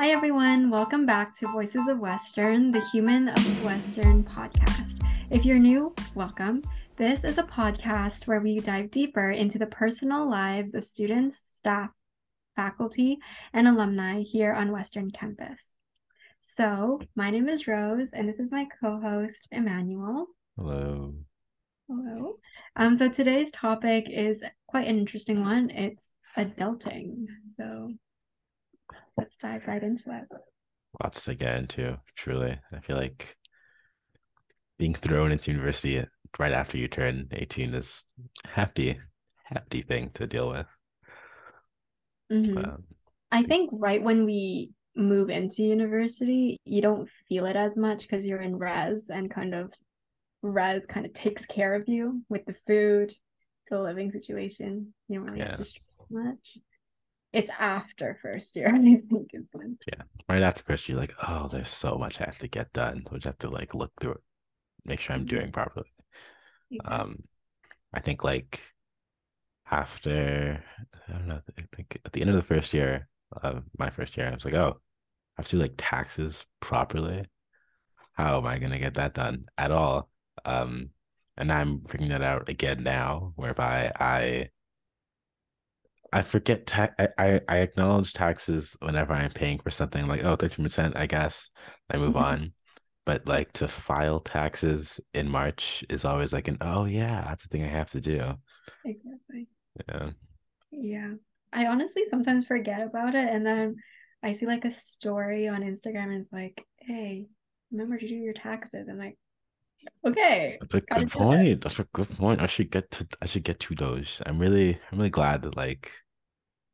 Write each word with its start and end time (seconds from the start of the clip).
Hi, 0.00 0.12
everyone. 0.12 0.70
Welcome 0.70 1.04
back 1.04 1.34
to 1.34 1.52
Voices 1.52 1.86
of 1.86 1.98
Western, 1.98 2.72
the 2.72 2.80
Human 2.80 3.28
of 3.28 3.62
Western 3.62 4.24
podcast. 4.24 5.06
If 5.28 5.44
you're 5.44 5.58
new, 5.58 5.94
welcome. 6.14 6.62
This 6.96 7.22
is 7.22 7.36
a 7.36 7.42
podcast 7.42 8.26
where 8.26 8.40
we 8.40 8.60
dive 8.60 8.90
deeper 8.90 9.30
into 9.30 9.58
the 9.58 9.66
personal 9.66 10.26
lives 10.26 10.74
of 10.74 10.86
students, 10.86 11.48
staff, 11.52 11.90
faculty, 12.56 13.18
and 13.52 13.68
alumni 13.68 14.22
here 14.22 14.54
on 14.54 14.72
Western 14.72 15.10
campus. 15.10 15.76
So, 16.40 17.02
my 17.14 17.28
name 17.28 17.50
is 17.50 17.68
Rose, 17.68 18.08
and 18.14 18.26
this 18.26 18.38
is 18.38 18.50
my 18.50 18.68
co 18.80 18.98
host, 18.98 19.48
Emmanuel. 19.52 20.28
Hello. 20.56 21.14
Hello. 21.90 22.38
Um, 22.74 22.96
so, 22.96 23.10
today's 23.10 23.52
topic 23.52 24.06
is 24.08 24.42
quite 24.66 24.88
an 24.88 24.98
interesting 24.98 25.42
one. 25.42 25.68
It's 25.68 26.06
adulting. 26.38 27.26
So, 27.58 27.92
let's 29.20 29.36
dive 29.36 29.62
right 29.66 29.82
into 29.82 30.10
it. 30.10 30.24
Lots 31.02 31.24
to 31.24 31.34
get 31.34 31.56
into, 31.56 32.00
truly. 32.16 32.58
I 32.72 32.80
feel 32.80 32.96
like 32.96 33.36
being 34.78 34.94
thrown 34.94 35.30
into 35.30 35.52
university 35.52 36.02
right 36.38 36.52
after 36.52 36.78
you 36.78 36.88
turn 36.88 37.28
18 37.32 37.74
is 37.74 38.04
happy, 38.46 38.98
happy 39.44 39.82
thing 39.82 40.10
to 40.14 40.26
deal 40.26 40.48
with. 40.48 40.66
Mm-hmm. 42.32 42.58
Um, 42.58 42.84
I 43.30 43.42
think 43.42 43.68
right 43.74 44.02
when 44.02 44.24
we 44.24 44.72
move 44.96 45.28
into 45.28 45.62
university, 45.64 46.56
you 46.64 46.80
don't 46.80 47.10
feel 47.28 47.44
it 47.44 47.56
as 47.56 47.76
much 47.76 48.02
because 48.02 48.24
you're 48.24 48.40
in 48.40 48.56
res 48.56 49.10
and 49.10 49.30
kind 49.30 49.54
of 49.54 49.72
res 50.42 50.86
kind 50.86 51.04
of 51.04 51.12
takes 51.12 51.44
care 51.44 51.74
of 51.74 51.88
you 51.88 52.22
with 52.30 52.46
the 52.46 52.54
food, 52.66 53.12
the 53.68 53.78
living 53.78 54.10
situation. 54.10 54.94
You 55.08 55.18
don't 55.18 55.26
really 55.26 55.40
yeah. 55.40 55.50
have 55.50 55.58
to 55.58 55.64
stress 55.64 55.84
much. 56.10 56.58
It's 57.32 57.50
after 57.58 58.18
first 58.22 58.56
year, 58.56 58.68
I 58.74 58.78
think 58.78 59.30
is 59.32 59.44
when. 59.52 59.78
Yeah, 59.86 60.02
right 60.28 60.42
after 60.42 60.62
first 60.64 60.88
year, 60.88 60.98
like, 60.98 61.14
oh, 61.26 61.48
there's 61.48 61.70
so 61.70 61.96
much 61.96 62.20
I 62.20 62.24
have 62.24 62.38
to 62.38 62.48
get 62.48 62.72
done, 62.72 63.04
which 63.10 63.26
I 63.26 63.30
have 63.30 63.38
to 63.38 63.50
like 63.50 63.74
look 63.74 63.92
through 64.00 64.12
it, 64.12 64.20
make 64.84 65.00
sure 65.00 65.14
I'm 65.14 65.26
mm-hmm. 65.26 65.36
doing 65.36 65.52
properly. 65.52 65.92
Um, 66.84 67.24
I 67.92 68.00
think 68.00 68.22
like 68.22 68.60
after 69.70 70.62
I 71.08 71.12
don't 71.12 71.26
know, 71.26 71.40
I 71.58 71.62
think 71.74 72.00
at 72.04 72.12
the 72.12 72.20
end 72.20 72.30
of 72.30 72.36
the 72.36 72.42
first 72.42 72.72
year, 72.72 73.08
of 73.42 73.62
my 73.78 73.90
first 73.90 74.16
year, 74.16 74.28
I 74.28 74.34
was 74.34 74.44
like, 74.44 74.54
oh, 74.54 74.80
I 75.36 75.42
have 75.42 75.48
to 75.48 75.56
do 75.56 75.62
like 75.62 75.74
taxes 75.76 76.44
properly. 76.60 77.24
How 78.14 78.38
am 78.38 78.46
I 78.46 78.58
gonna 78.58 78.78
get 78.78 78.94
that 78.94 79.14
done 79.14 79.46
at 79.56 79.70
all? 79.70 80.10
Um, 80.44 80.90
and 81.36 81.52
I'm 81.52 81.82
figuring 81.88 82.10
that 82.10 82.22
out 82.22 82.48
again 82.48 82.82
now, 82.82 83.32
whereby 83.36 83.92
I 83.98 84.50
I 86.12 86.22
forget 86.22 86.66
ta- 86.66 86.94
I, 86.98 87.08
I, 87.18 87.40
I 87.48 87.56
acknowledge 87.58 88.12
taxes 88.12 88.76
whenever 88.80 89.12
I'm 89.12 89.30
paying 89.30 89.58
for 89.58 89.70
something 89.70 90.06
like 90.06 90.24
oh 90.24 90.36
13%, 90.36 90.96
I 90.96 91.06
guess. 91.06 91.50
I 91.90 91.96
move 91.96 92.14
mm-hmm. 92.14 92.24
on 92.24 92.52
but 93.06 93.26
like 93.26 93.52
to 93.52 93.66
file 93.66 94.20
taxes 94.20 95.00
in 95.14 95.28
March 95.28 95.84
is 95.88 96.04
always 96.04 96.32
like 96.32 96.48
an 96.48 96.56
oh 96.60 96.84
yeah, 96.84 97.24
that's 97.26 97.42
the 97.42 97.48
thing 97.48 97.64
I 97.64 97.68
have 97.68 97.90
to 97.90 98.00
do. 98.00 98.34
Exactly. 98.84 99.48
Yeah. 99.88 100.10
Yeah. 100.70 101.12
I 101.52 101.66
honestly 101.66 102.04
sometimes 102.08 102.44
forget 102.44 102.82
about 102.82 103.14
it 103.14 103.28
and 103.28 103.44
then 103.44 103.76
I 104.22 104.32
see 104.32 104.46
like 104.46 104.64
a 104.64 104.70
story 104.70 105.48
on 105.48 105.62
Instagram 105.62 106.12
and 106.12 106.22
it's 106.22 106.32
like, 106.32 106.62
hey, 106.78 107.26
remember 107.72 107.98
to 107.98 108.06
do 108.06 108.14
your 108.14 108.34
taxes. 108.34 108.86
I'm 108.88 108.98
like, 108.98 109.18
okay. 110.06 110.58
That's 110.60 110.74
a 110.74 110.80
good 110.80 111.10
point. 111.10 111.62
That's 111.62 111.78
a 111.78 111.86
good 111.92 112.10
point. 112.10 112.40
I 112.40 112.46
should 112.46 112.70
get 112.70 112.90
to 112.92 113.06
I 113.22 113.26
should 113.26 113.44
get 113.44 113.60
to 113.60 113.74
those. 113.74 114.20
I'm 114.26 114.38
really 114.38 114.78
I'm 114.90 114.98
really 114.98 115.10
glad 115.10 115.42
that 115.42 115.56
like 115.56 115.90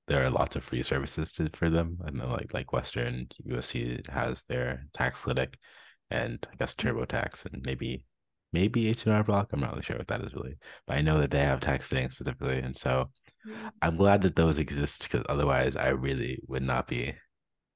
there 0.08 0.24
are 0.24 0.30
lots 0.30 0.54
of 0.54 0.64
free 0.64 0.82
services 0.82 1.32
to, 1.32 1.50
for 1.54 1.68
them. 1.68 1.98
I 2.06 2.10
know 2.10 2.28
like 2.28 2.52
like 2.54 2.72
Western 2.72 3.28
USC 3.48 4.08
has 4.08 4.44
their 4.44 4.86
tax 4.94 5.22
clinic 5.22 5.58
and 6.10 6.46
I 6.52 6.56
guess 6.56 6.74
TurboTax 6.74 7.46
and 7.46 7.62
maybe 7.64 8.04
maybe 8.52 8.88
H&R 8.88 9.24
Block. 9.24 9.48
I'm 9.52 9.60
not 9.60 9.70
really 9.72 9.82
sure 9.82 9.98
what 9.98 10.08
that 10.08 10.22
is 10.22 10.34
really, 10.34 10.56
but 10.86 10.96
I 10.96 11.02
know 11.02 11.20
that 11.20 11.30
they 11.30 11.40
have 11.40 11.60
tax 11.60 11.88
things 11.88 12.12
specifically, 12.12 12.58
and 12.58 12.76
so 12.76 13.10
mm-hmm. 13.46 13.68
I'm 13.82 13.96
glad 13.96 14.22
that 14.22 14.36
those 14.36 14.58
exist 14.58 15.02
because 15.02 15.24
otherwise 15.28 15.76
I 15.76 15.88
really 15.88 16.40
would 16.46 16.62
not 16.62 16.86
be 16.86 17.14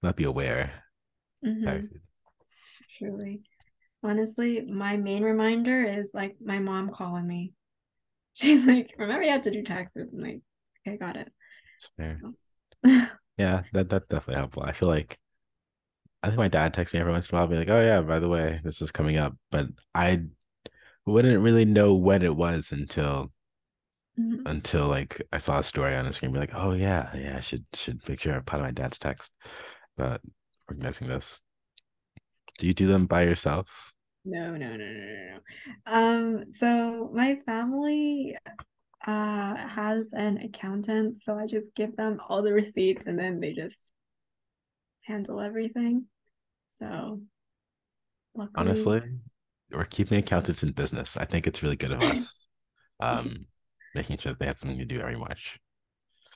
not 0.03 0.17
be 0.17 0.25
aware. 0.25 0.73
Mm-hmm. 1.45 1.87
Truly, 2.99 3.43
honestly, 4.03 4.63
my 4.63 4.97
main 4.97 5.23
reminder 5.23 5.85
is 5.85 6.11
like 6.15 6.37
my 6.43 6.59
mom 6.59 6.91
calling 6.91 7.27
me. 7.27 7.53
She's 8.35 8.65
like, 8.65 8.95
"Remember, 8.99 9.23
you 9.23 9.33
have 9.33 9.43
to 9.43 9.51
do 9.51 9.63
taxes." 9.63 10.13
I'm 10.13 10.23
like, 10.23 10.41
"Okay, 10.87 10.97
got 10.97 11.17
it." 11.17 11.31
That's 11.97 12.19
fair. 12.19 12.21
So. 12.85 13.07
yeah, 13.39 13.63
that 13.73 13.91
that 13.91 14.09
definitely 14.09 14.37
helpful. 14.37 14.63
I 14.63 14.73
feel 14.73 14.89
like 14.89 15.19
I 16.23 16.29
think 16.29 16.39
my 16.39 16.49
dad 16.49 16.75
texts 16.75 16.95
me 16.95 17.01
every 17.01 17.13
once 17.13 17.29
in 17.29 17.35
a 17.35 17.39
while, 17.39 17.49
be 17.49 17.57
like, 17.57 17.69
"Oh 17.69 17.81
yeah, 17.81 18.01
by 18.03 18.19
the 18.21 18.29
way, 18.29 18.61
this 18.63 18.83
is 18.83 18.93
coming 18.93 19.17
up," 19.17 19.35
but 19.51 19.67
I 19.95 20.23
wouldn't 21.07 21.43
really 21.43 21.65
know 21.65 21.95
when 21.95 22.23
it 22.23 22.35
was 22.35 22.73
until 22.73 23.33
mm-hmm. 24.19 24.47
until 24.47 24.87
like 24.89 25.21
I 25.33 25.39
saw 25.39 25.59
a 25.59 25.63
story 25.63 25.97
on 25.97 26.07
the 26.07 26.13
screen, 26.13 26.33
be 26.33 26.39
like, 26.39 26.55
"Oh 26.55 26.73
yeah, 26.73 27.11
yeah, 27.17 27.37
I 27.37 27.41
should 27.41 27.65
should 27.75 28.07
make 28.09 28.21
sure 28.21 28.37
I 28.37 28.41
put 28.41 28.61
my 28.61 28.71
dad's 28.71 28.99
text." 28.99 29.33
But 29.97 30.21
organizing 30.69 31.09
this, 31.09 31.41
do 32.61 32.67
you 32.67 32.75
do 32.75 32.87
them 32.87 33.07
by 33.07 33.23
yourself? 33.23 33.93
No, 34.25 34.55
no, 34.55 34.69
no, 34.69 34.77
no, 34.77 34.93
no, 34.93 35.17
no. 35.33 35.41
Um, 35.87 36.45
so 36.55 37.11
my 37.13 37.39
family 37.47 38.37
uh 39.07 39.57
has 39.57 40.13
an 40.13 40.37
accountant, 40.39 41.21
so 41.21 41.37
I 41.37 41.47
just 41.47 41.75
give 41.75 41.97
them 41.97 42.21
all 42.29 42.43
the 42.43 42.53
receipts, 42.53 43.03
and 43.07 43.19
then 43.19 43.41
they 43.41 43.55
just 43.55 43.93
handle 45.03 45.41
everything. 45.41 46.05
So, 46.69 47.23
luckily... 48.35 48.55
honestly, 48.57 49.01
we're 49.73 49.85
keeping 49.87 50.19
accountants 50.19 50.63
in 50.63 50.73
business. 50.73 51.17
I 51.17 51.25
think 51.25 51.47
it's 51.47 51.63
really 51.63 51.77
good 51.77 51.93
of 51.93 52.03
us, 52.03 52.45
um, 53.01 53.47
making 53.95 54.19
sure 54.19 54.33
that 54.33 54.39
they 54.39 54.47
have 54.47 54.59
something 54.59 54.79
to 54.79 54.85
do 54.85 55.01
every 55.01 55.17
March. 55.17 55.59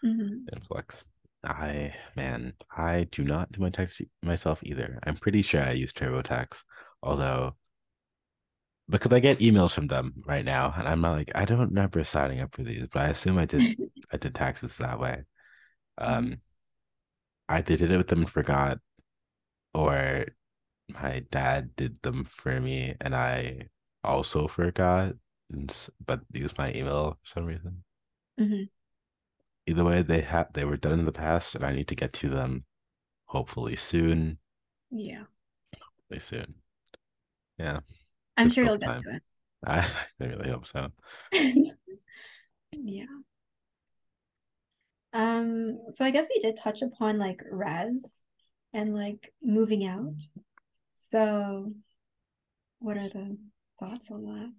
Mm-hmm. 0.02 0.56
Influx. 0.56 1.06
I 1.44 1.94
man, 2.16 2.54
I 2.76 3.04
do 3.10 3.24
not 3.24 3.52
do 3.52 3.60
my 3.60 3.70
tax 3.70 4.00
myself 4.22 4.60
either. 4.62 4.98
I'm 5.04 5.16
pretty 5.16 5.42
sure 5.42 5.62
I 5.62 5.72
use 5.72 5.92
TurboTax, 5.92 6.62
although 7.02 7.56
because 8.88 9.12
I 9.12 9.20
get 9.20 9.38
emails 9.40 9.72
from 9.72 9.86
them 9.86 10.22
right 10.26 10.44
now, 10.44 10.72
and 10.76 10.86
I'm 10.88 11.00
not 11.00 11.16
like 11.16 11.32
I 11.34 11.44
don't 11.44 11.60
remember 11.60 12.04
signing 12.04 12.40
up 12.40 12.54
for 12.54 12.62
these, 12.62 12.86
but 12.92 13.02
I 13.02 13.08
assume 13.08 13.38
I 13.38 13.46
did. 13.46 13.78
I 14.12 14.16
did 14.16 14.34
taxes 14.34 14.76
that 14.78 15.00
way. 15.00 15.24
Um, 15.98 16.24
mm-hmm. 16.24 16.34
I 17.48 17.60
did 17.62 17.82
it 17.82 17.96
with 17.96 18.08
them 18.08 18.20
and 18.20 18.30
forgot, 18.30 18.78
or 19.74 20.26
my 20.88 21.22
dad 21.30 21.74
did 21.76 22.00
them 22.02 22.24
for 22.24 22.60
me 22.60 22.94
and 23.00 23.14
I 23.14 23.68
also 24.02 24.48
forgot, 24.48 25.14
and, 25.50 25.74
but 26.04 26.20
used 26.32 26.58
my 26.58 26.72
email 26.72 27.18
for 27.22 27.26
some 27.26 27.44
reason. 27.46 27.84
Mm-hmm. 28.40 28.64
Either 29.66 29.84
way, 29.84 30.02
they 30.02 30.20
have 30.20 30.52
they 30.52 30.64
were 30.64 30.76
done 30.76 30.98
in 30.98 31.06
the 31.06 31.12
past, 31.12 31.54
and 31.54 31.64
I 31.64 31.72
need 31.72 31.88
to 31.88 31.94
get 31.94 32.12
to 32.14 32.28
them 32.28 32.64
hopefully 33.26 33.76
soon. 33.76 34.38
Yeah. 34.90 35.24
Hopefully 35.74 36.20
soon. 36.20 36.54
Yeah. 37.58 37.80
I'm 38.36 38.50
sure 38.50 38.64
you'll 38.64 38.78
time. 38.78 39.02
get 39.02 39.10
to 39.10 39.16
it. 39.16 39.22
I, 39.66 39.78
I 40.20 40.24
really 40.24 40.50
hope 40.50 40.66
so. 40.66 40.88
yeah. 42.72 43.04
Um, 45.12 45.78
so 45.92 46.04
I 46.04 46.10
guess 46.10 46.26
we 46.28 46.40
did 46.40 46.56
touch 46.56 46.82
upon 46.82 47.18
like 47.18 47.40
res 47.50 48.04
and 48.72 48.94
like 48.94 49.32
moving 49.42 49.86
out. 49.86 50.20
So 51.12 51.72
what 52.80 52.96
are 52.96 53.08
the 53.08 53.38
thoughts 53.78 54.10
on 54.10 54.24
that? 54.24 54.52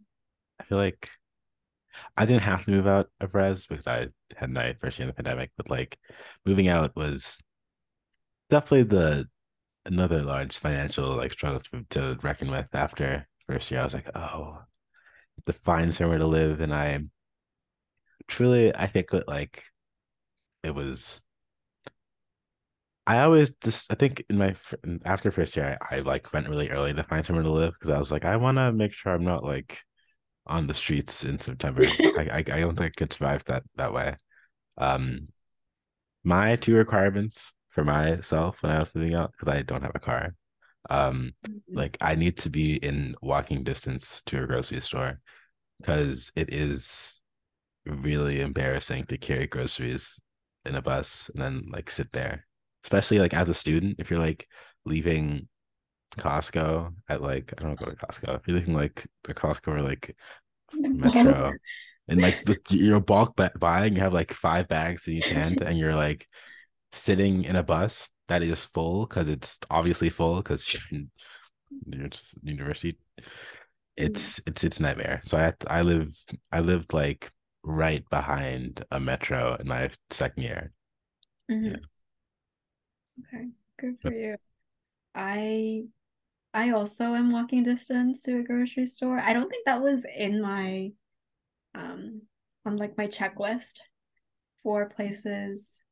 I 0.60 0.64
feel 0.64 0.78
like 0.78 1.10
I 2.18 2.26
didn't 2.26 2.44
have 2.44 2.66
to 2.66 2.72
move 2.72 2.88
out 2.88 3.10
of 3.22 3.34
res 3.34 3.66
because 3.66 3.88
I 3.88 4.08
had 4.36 4.50
my 4.50 4.76
first 4.82 5.00
year 5.00 5.04
in 5.04 5.08
the 5.08 5.14
pandemic, 5.14 5.52
but 5.58 5.70
like 5.70 5.98
moving 6.46 6.68
out 6.68 6.96
was 6.96 7.38
definitely 8.50 8.84
the 8.84 9.28
another 9.86 10.24
large 10.24 10.58
financial 10.58 11.16
like 11.16 11.32
struggle 11.32 11.60
to, 11.60 11.86
to 11.92 12.20
reckon 12.22 12.52
with 12.52 12.68
after 12.74 13.28
first 13.48 13.70
year. 13.72 13.82
I 13.82 13.86
was 13.86 13.94
like, 13.94 14.10
oh, 14.16 14.60
to 15.46 15.54
find 15.54 15.94
somewhere 15.94 16.18
to 16.18 16.28
live, 16.28 16.62
and 16.62 16.74
I 16.74 17.00
truly 18.28 18.76
I 18.76 18.88
think 18.88 19.10
that 19.12 19.28
like 19.28 19.64
it 20.64 20.74
was 20.74 21.22
I 23.08 23.20
always 23.20 23.56
just 23.56 23.92
I 23.92 23.96
think 23.96 24.24
in 24.30 24.38
my 24.38 24.56
after 25.06 25.32
first 25.32 25.56
year 25.56 25.78
I, 25.82 25.98
I 25.98 26.00
like 26.00 26.34
went 26.34 26.50
really 26.50 26.70
early 26.70 26.94
to 26.94 27.04
find 27.04 27.26
somewhere 27.26 27.44
to 27.44 27.52
live 27.52 27.74
because 27.74 27.92
I 27.92 28.00
was 28.00 28.12
like 28.12 28.26
I 28.26 28.36
want 28.38 28.58
to 28.58 28.72
make 28.72 28.94
sure 28.94 29.14
I'm 29.14 29.24
not 29.24 29.44
like 29.44 29.80
on 30.48 30.68
the 30.68 30.74
streets 30.74 31.24
in 31.24 31.40
September. 31.40 31.86
I, 32.00 32.28
I 32.32 32.38
I 32.38 32.60
don't 32.60 32.76
think 32.76 32.94
I 32.96 33.00
could 33.00 33.14
survive 33.14 33.44
that 33.46 33.64
that 33.76 33.94
way. 33.94 34.16
Um, 34.78 35.28
my 36.24 36.56
two 36.56 36.76
requirements 36.76 37.54
for 37.70 37.84
myself 37.84 38.62
when 38.62 38.72
I 38.72 38.80
was 38.80 38.94
moving 38.96 39.16
out 39.16 39.32
because 39.32 39.54
I 39.54 39.62
don't 39.62 39.84
have 39.84 39.96
a 39.96 40.00
car. 40.00 40.36
Um, 40.90 41.34
mm-hmm. 41.48 41.78
like 41.78 41.98
I 42.02 42.16
need 42.16 42.38
to 42.40 42.50
be 42.50 42.76
in 42.76 43.16
walking 43.22 43.64
distance 43.64 44.22
to 44.28 44.44
a 44.44 44.48
grocery 44.48 44.82
store 44.82 45.20
because 45.80 46.32
it 46.36 46.54
is 46.54 47.22
really 47.86 48.42
embarrassing 48.42 49.06
to 49.06 49.18
carry 49.18 49.48
groceries 49.48 50.20
in 50.66 50.76
a 50.76 50.82
bus 50.82 51.30
and 51.34 51.44
then 51.44 51.64
like 51.72 51.90
sit 51.90 52.12
there 52.12 52.46
especially 52.86 53.18
like 53.18 53.34
as 53.34 53.50
a 53.50 53.54
student, 53.54 53.96
if 53.98 54.10
you're 54.10 54.20
like 54.20 54.48
leaving 54.86 55.48
Costco 56.16 56.94
at 57.10 57.22
like 57.22 57.54
I 57.58 57.62
don't 57.62 57.80
go 57.80 57.86
to 57.86 57.96
Costco. 57.96 58.36
If 58.40 58.48
you're 58.48 58.58
looking 58.58 58.74
like 58.74 59.06
the 59.24 59.34
Costco 59.34 59.68
or 59.70 59.82
like 59.82 60.16
Metro, 60.74 61.54
and 62.08 62.22
like 62.22 62.44
the, 62.46 62.58
you're 62.70 63.00
bulk 63.00 63.40
buying, 63.60 63.96
you 63.96 64.02
have 64.02 64.14
like 64.14 64.34
five 64.34 64.68
bags 64.68 65.08
in 65.08 65.16
each 65.16 65.30
hand, 65.30 65.62
and 65.62 65.78
you're 65.78 65.96
like 65.96 66.28
sitting 66.92 67.44
in 67.44 67.56
a 67.56 67.64
bus 67.64 68.12
that 68.28 68.42
is 68.44 68.66
full 68.66 69.06
because 69.06 69.30
it's 69.30 69.60
obviously 69.70 70.10
full 70.10 70.38
because 70.38 70.66
you're 71.88 72.08
just 72.08 72.36
university. 72.44 72.98
It's 73.98 74.42
it's 74.46 74.64
it's 74.64 74.80
nightmare. 74.80 75.22
So 75.26 75.38
I 75.38 75.54
I 75.68 75.82
live 75.82 76.14
I 76.52 76.60
lived 76.60 76.94
like 76.94 77.32
right 77.64 78.08
behind 78.10 78.84
a 78.92 79.00
metro 79.00 79.56
in 79.60 79.68
my 79.68 79.90
second 80.10 80.44
year. 80.44 80.72
Mm-hmm. 81.50 81.66
Yeah. 81.66 81.76
Okay, 83.34 83.48
good 83.80 83.98
for 84.02 84.12
you. 84.12 84.36
I 85.14 85.86
I 86.56 86.72
also 86.72 87.16
am 87.16 87.34
walking 87.34 87.64
distance 87.64 88.22
to 88.24 88.40
a 88.40 88.44
grocery 88.44 88.86
store. 88.86 89.20
I 89.20 89.34
don't 89.34 89.50
think 89.50 89.66
that 89.66 89.82
was 89.82 90.06
in 90.16 90.42
my 90.42 90.92
um 91.76 92.22
on 92.66 92.78
like 92.78 92.98
my 92.98 93.08
checklist 93.08 93.82
for 94.64 94.90
places 94.90 95.84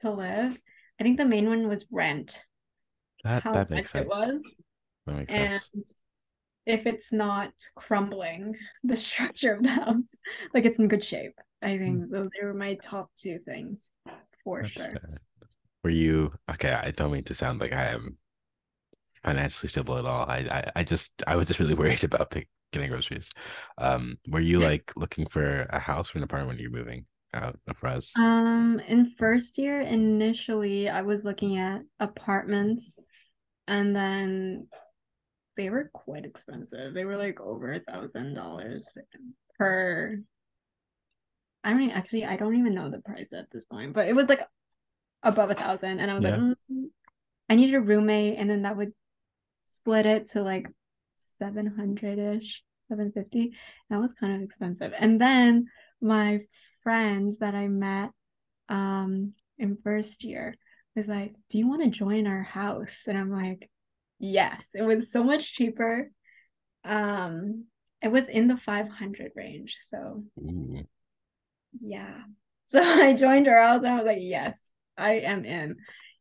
to 0.00 0.10
live. 0.10 0.58
I 0.98 1.04
think 1.04 1.18
the 1.18 1.26
main 1.26 1.48
one 1.48 1.68
was 1.68 1.84
rent. 1.90 2.42
That 3.24 3.44
that 3.44 3.68
makes 3.68 3.90
sense. 3.90 4.04
It 4.04 4.08
was. 4.08 4.42
That 5.06 5.16
makes 5.16 5.34
and 5.34 5.60
sense. 5.60 5.94
if 6.64 6.86
it's 6.86 7.12
not 7.12 7.52
crumbling, 7.76 8.54
the 8.84 8.96
structure 8.96 9.52
of 9.54 9.62
the 9.62 9.68
house, 9.68 10.16
like 10.54 10.64
it's 10.64 10.78
in 10.78 10.88
good 10.88 11.04
shape. 11.04 11.38
I 11.62 11.76
think 11.76 12.04
mm. 12.04 12.10
those 12.10 12.30
were 12.42 12.54
my 12.54 12.74
top 12.82 13.10
two 13.18 13.38
things 13.44 13.90
for 14.42 14.62
That's 14.62 14.72
sure. 14.72 14.84
Fair. 14.84 15.20
Were 15.84 15.90
you 15.90 16.32
okay? 16.52 16.72
I 16.72 16.90
don't 16.90 17.12
mean 17.12 17.24
to 17.24 17.34
sound 17.34 17.60
like 17.60 17.74
I 17.74 17.88
am 17.88 18.16
financially 19.26 19.68
stable 19.68 19.98
at 19.98 20.06
all. 20.06 20.24
I 20.26 20.38
I, 20.38 20.70
I 20.76 20.84
just 20.84 21.12
I 21.26 21.36
was 21.36 21.48
just 21.48 21.60
really 21.60 21.74
worried 21.82 22.04
about 22.04 22.30
pick, 22.30 22.48
getting 22.72 22.88
groceries. 22.88 23.30
Um, 23.76 24.18
were 24.28 24.40
you 24.40 24.60
like 24.60 24.92
looking 24.96 25.26
for 25.26 25.66
a 25.70 25.78
house 25.78 26.14
or 26.14 26.18
an 26.18 26.24
apartment 26.24 26.56
when 26.56 26.58
you're 26.58 26.70
moving? 26.70 27.04
out 27.34 27.58
of 27.68 27.82
res? 27.82 28.12
Um, 28.16 28.80
in 28.86 29.12
first 29.18 29.58
year, 29.58 29.80
initially, 29.80 30.88
I 30.88 31.02
was 31.02 31.24
looking 31.24 31.58
at 31.58 31.82
apartments, 32.00 32.98
and 33.68 33.94
then 33.94 34.68
they 35.56 35.70
were 35.70 35.90
quite 35.92 36.24
expensive. 36.24 36.94
They 36.94 37.04
were 37.04 37.16
like 37.16 37.40
over 37.40 37.72
a 37.72 37.80
thousand 37.80 38.34
dollars 38.34 38.96
per. 39.58 40.18
I 41.64 41.70
don't 41.70 41.82
even, 41.82 41.96
actually. 41.96 42.24
I 42.24 42.36
don't 42.36 42.56
even 42.56 42.74
know 42.74 42.90
the 42.90 43.00
price 43.00 43.32
at 43.32 43.50
this 43.50 43.64
point, 43.64 43.92
but 43.92 44.08
it 44.08 44.14
was 44.14 44.28
like 44.28 44.46
above 45.22 45.50
a 45.50 45.54
thousand, 45.54 46.00
and 46.00 46.10
I 46.10 46.14
was 46.14 46.22
yeah. 46.22 46.30
like, 46.30 46.40
mm, 46.40 46.84
I 47.48 47.54
needed 47.54 47.74
a 47.74 47.80
roommate, 47.80 48.38
and 48.38 48.48
then 48.48 48.62
that 48.62 48.76
would 48.76 48.92
split 49.66 50.06
it 50.06 50.30
to 50.30 50.42
like 50.42 50.66
seven 51.38 51.66
hundred 51.66 52.18
ish, 52.18 52.62
seven 52.88 53.12
fifty. 53.12 53.52
That 53.90 54.00
was 54.00 54.12
kind 54.12 54.34
of 54.34 54.42
expensive, 54.42 54.92
and 54.98 55.20
then 55.20 55.66
my 56.00 56.40
friends 56.82 57.38
that 57.38 57.54
I 57.54 57.68
met 57.68 58.10
um 58.68 59.32
in 59.58 59.78
first 59.82 60.24
year 60.24 60.56
was 60.96 61.06
like, 61.06 61.34
Do 61.50 61.58
you 61.58 61.68
want 61.68 61.82
to 61.82 61.90
join 61.90 62.26
our 62.26 62.42
house? 62.42 63.02
And 63.06 63.16
I'm 63.16 63.30
like, 63.30 63.70
Yes. 64.18 64.70
It 64.74 64.82
was 64.82 65.12
so 65.12 65.22
much 65.22 65.52
cheaper. 65.52 66.10
Um, 66.84 67.66
it 68.02 68.08
was 68.08 68.24
in 68.28 68.48
the 68.48 68.56
500 68.56 69.32
range. 69.36 69.76
So, 69.88 70.24
Ooh. 70.38 70.82
yeah. 71.72 72.14
So 72.68 72.82
I 72.82 73.12
joined 73.12 73.46
her 73.46 73.62
house 73.62 73.84
and 73.84 73.92
I 73.92 73.94
was 73.94 74.06
like, 74.06 74.18
Yes, 74.20 74.58
I 74.98 75.20
am 75.20 75.44
in. 75.44 75.76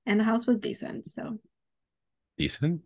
And 0.06 0.19
the 0.19 0.24
house 0.24 0.45
was 0.45 0.59
decent. 0.59 1.07
So, 1.07 1.39
decent? 2.38 2.81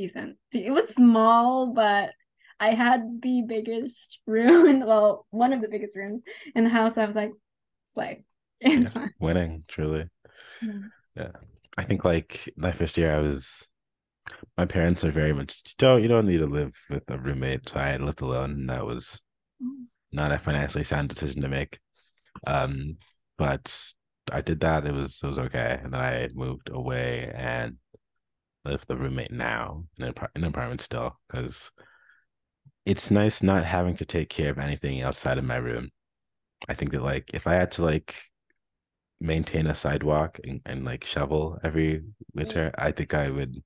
Decent. 0.00 0.38
It 0.54 0.70
was 0.70 0.88
small, 0.94 1.74
but 1.74 2.12
I 2.58 2.70
had 2.70 3.20
the 3.20 3.42
biggest 3.46 4.20
room, 4.26 4.80
well, 4.80 5.26
one 5.28 5.52
of 5.52 5.60
the 5.60 5.68
biggest 5.68 5.94
rooms 5.94 6.22
in 6.54 6.64
the 6.64 6.70
house. 6.70 6.96
I 6.96 7.04
was 7.04 7.14
like, 7.14 7.32
it's 7.84 7.96
like 7.98 8.24
It's 8.62 8.88
yeah, 8.88 8.94
fine. 8.94 9.10
Winning, 9.20 9.64
truly. 9.68 10.06
Yeah. 10.62 10.72
yeah. 11.16 11.30
I 11.76 11.84
think 11.84 12.02
like 12.02 12.48
my 12.56 12.72
first 12.72 12.96
year, 12.96 13.14
I 13.14 13.20
was, 13.20 13.68
my 14.56 14.64
parents 14.64 15.04
are 15.04 15.10
very 15.10 15.34
much, 15.34 15.60
you 15.66 15.72
don't, 15.76 16.02
you 16.02 16.08
don't 16.08 16.26
need 16.26 16.38
to 16.38 16.46
live 16.46 16.72
with 16.88 17.02
a 17.08 17.18
roommate. 17.18 17.68
So 17.68 17.78
I 17.78 17.98
lived 17.98 18.22
alone 18.22 18.52
and 18.52 18.70
that 18.70 18.86
was 18.86 19.20
mm. 19.62 19.84
not 20.12 20.32
a 20.32 20.38
financially 20.38 20.84
sound 20.84 21.10
decision 21.10 21.42
to 21.42 21.48
make. 21.48 21.78
Um, 22.46 22.96
but 23.36 23.92
I 24.32 24.40
did 24.40 24.60
that. 24.60 24.86
It 24.86 24.94
was, 24.94 25.20
it 25.22 25.26
was 25.26 25.38
okay. 25.38 25.78
And 25.82 25.92
then 25.92 26.00
I 26.00 26.28
moved 26.32 26.70
away 26.70 27.30
and 27.34 27.76
with 28.64 28.84
a 28.88 28.96
roommate 28.96 29.32
now 29.32 29.84
in 29.98 30.04
an, 30.04 30.14
in 30.34 30.44
an 30.44 30.50
apartment 30.50 30.80
still 30.80 31.18
because 31.28 31.70
it's 32.86 33.10
nice 33.10 33.42
not 33.42 33.64
having 33.64 33.96
to 33.96 34.04
take 34.04 34.28
care 34.28 34.50
of 34.50 34.58
anything 34.58 35.02
outside 35.02 35.38
of 35.38 35.44
my 35.44 35.56
room. 35.56 35.90
I 36.68 36.74
think 36.74 36.92
that 36.92 37.02
like 37.02 37.30
if 37.32 37.46
I 37.46 37.54
had 37.54 37.70
to 37.72 37.84
like 37.84 38.14
maintain 39.20 39.66
a 39.66 39.74
sidewalk 39.74 40.38
and, 40.44 40.60
and 40.66 40.84
like 40.84 41.04
shovel 41.04 41.58
every 41.62 42.02
winter, 42.34 42.72
I 42.76 42.92
think 42.92 43.14
I 43.14 43.30
would 43.30 43.62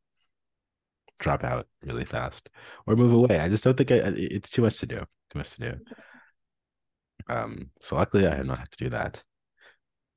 drop 1.19 1.44
out 1.44 1.67
really 1.82 2.05
fast 2.05 2.50
or 2.87 2.97
move 2.97 3.12
away. 3.12 3.38
I 3.38 3.49
just 3.49 3.64
don't 3.64 3.76
think 3.76 3.93
I, 3.93 4.12
it's 4.17 4.50
too 4.50 4.62
much 4.62 4.79
to 4.81 4.87
do. 4.87 4.99
Too 5.31 5.38
much 5.38 5.50
to 5.52 5.61
do. 5.61 5.75
Um. 7.29 7.70
So 7.81 7.97
luckily, 7.97 8.26
I 8.26 8.35
have 8.35 8.47
not 8.47 8.58
had 8.58 8.70
to 8.73 8.85
do 8.85 8.90
that. 8.90 9.23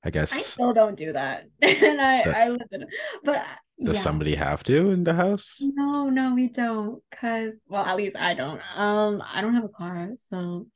I 0.03 0.09
guess 0.09 0.33
I 0.33 0.39
still 0.39 0.73
don't 0.73 0.97
do 0.97 1.13
that, 1.13 1.45
and 1.62 2.01
I 2.01 2.23
the, 2.23 2.38
I 2.38 2.50
live 2.50 2.68
in, 2.71 2.85
but 3.23 3.44
does 3.83 3.95
yeah. 3.95 4.01
somebody 4.01 4.35
have 4.35 4.63
to 4.63 4.91
in 4.91 5.03
the 5.03 5.13
house? 5.13 5.57
No, 5.59 6.09
no, 6.09 6.33
we 6.33 6.47
don't. 6.47 7.01
Cause 7.12 7.53
well, 7.68 7.85
at 7.85 7.95
least 7.95 8.15
I 8.15 8.33
don't. 8.33 8.62
Um, 8.75 9.21
I 9.25 9.41
don't 9.41 9.53
have 9.53 9.65
a 9.65 9.69
car, 9.69 10.09
so 10.29 10.68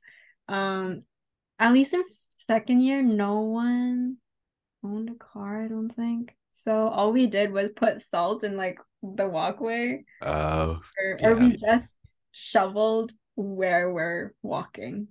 um, 0.47 1.03
at 1.57 1.73
least 1.73 1.93
in 1.93 2.03
second 2.35 2.81
year, 2.81 3.01
no 3.01 3.41
one 3.41 4.17
owned 4.83 5.09
a 5.09 5.15
car. 5.15 5.63
I 5.63 5.67
don't 5.67 5.89
think. 5.89 6.35
So 6.51 6.89
all 6.89 7.11
we 7.11 7.27
did 7.27 7.51
was 7.51 7.71
put 7.75 8.01
salt 8.01 8.43
in 8.43 8.55
like 8.57 8.77
the 9.01 9.27
walkway. 9.27 10.03
Oh. 10.21 10.79
or, 10.99 11.17
yeah. 11.19 11.27
or 11.27 11.35
we 11.35 11.55
just 11.55 11.95
shoveled 12.31 13.11
where 13.35 13.91
we're 13.91 14.33
walking, 14.43 15.07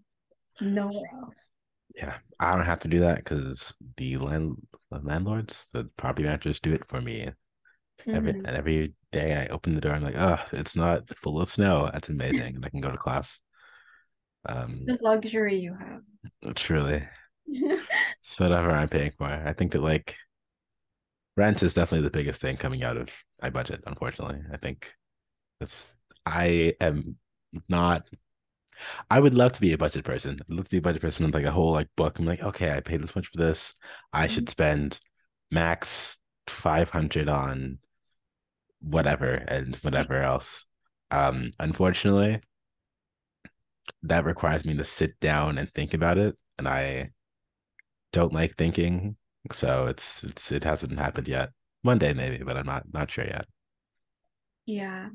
nowhere 0.60 1.10
else. 1.12 1.48
Yeah, 1.96 2.14
I 2.38 2.54
don't 2.54 2.66
have 2.66 2.81
to 2.81 2.88
do 2.88 3.00
that 3.00 3.16
because 3.16 3.75
the 3.96 4.16
land 4.19 4.56
the 4.90 5.00
landlords, 5.02 5.69
the 5.72 5.88
property 5.96 6.25
managers, 6.25 6.60
do 6.60 6.72
it 6.72 6.86
for 6.88 7.00
me. 7.00 7.31
Mm-hmm. 8.00 8.14
Every 8.14 8.31
and 8.31 8.47
every 8.47 8.94
day 9.12 9.35
I 9.35 9.52
open 9.52 9.74
the 9.74 9.81
door, 9.81 9.93
I'm 9.93 10.03
like, 10.03 10.17
oh, 10.17 10.39
it's 10.53 10.77
not 10.77 11.03
full 11.19 11.41
of 11.41 11.51
snow. 11.51 11.91
That's 11.93 12.08
amazing, 12.08 12.56
and 12.56 12.65
I 12.65 12.69
can 12.70 12.81
go 12.81 12.91
to 12.91 12.96
class. 12.96 13.41
Um, 14.46 14.84
the 14.86 14.98
luxury 15.03 15.58
you 15.58 15.74
have. 15.74 16.56
Truly, 16.56 17.06
it's 17.46 18.41
whatever 18.41 18.70
I'm 18.70 18.89
paying 18.89 19.13
for. 19.17 19.27
I 19.27 19.53
think 19.53 19.72
that 19.72 19.82
like 19.82 20.17
rent 21.36 21.63
is 21.63 21.74
definitely 21.74 22.06
the 22.06 22.17
biggest 22.17 22.41
thing 22.41 22.56
coming 22.56 22.82
out 22.82 22.96
of 22.96 23.08
my 23.43 23.51
budget. 23.51 23.82
Unfortunately, 23.86 24.41
I 24.53 24.56
think 24.56 24.93
it's. 25.60 25.93
I 26.27 26.74
am 26.81 27.17
not. 27.69 28.08
I 29.10 29.20
would 29.20 29.34
love 29.34 29.53
to 29.53 29.60
be 29.60 29.72
a 29.72 29.79
budget 29.79 30.05
person. 30.05 30.39
I'd 30.41 30.55
love 30.55 30.65
to 30.67 30.70
be 30.70 30.79
a 30.79 30.82
budget 30.82 31.03
person 31.03 31.27
with 31.27 31.34
like 31.34 31.44
a 31.44 31.51
whole 31.51 31.72
like 31.72 31.89
book. 31.96 32.19
I'm 32.19 32.24
like, 32.24 32.43
okay, 32.43 32.72
I 32.72 32.81
paid 32.81 33.03
this 33.03 33.15
much 33.15 33.29
for 33.29 33.39
this. 33.39 33.74
I 34.13 34.24
mm-hmm. 34.24 34.34
should 34.34 34.48
spend 34.48 35.01
max 35.51 36.19
500 36.46 37.29
on 37.29 37.79
whatever 38.81 39.31
and 39.31 39.77
whatever 39.77 40.22
else. 40.22 40.67
Um, 41.10 41.51
unfortunately, 41.58 42.41
that 44.03 44.25
requires 44.25 44.65
me 44.65 44.77
to 44.77 44.84
sit 44.84 45.19
down 45.20 45.58
and 45.58 45.70
think 45.72 45.94
about 45.94 46.19
it, 46.19 46.37
and 46.58 46.69
I 46.69 47.10
don't 48.13 48.32
like 48.32 48.56
thinking, 48.56 49.17
so 49.53 49.87
it's 49.87 50.25
it's 50.25 50.53
it 50.53 50.65
hasn't 50.65 50.99
happened 50.99 51.29
yet. 51.29 51.51
One 51.82 51.99
day 51.99 52.13
maybe, 52.13 52.43
but 52.44 52.56
I'm 52.56 52.67
not 52.67 52.84
not 52.93 53.10
sure 53.10 53.25
yet. 53.25 53.46
Yeah, 54.67 55.08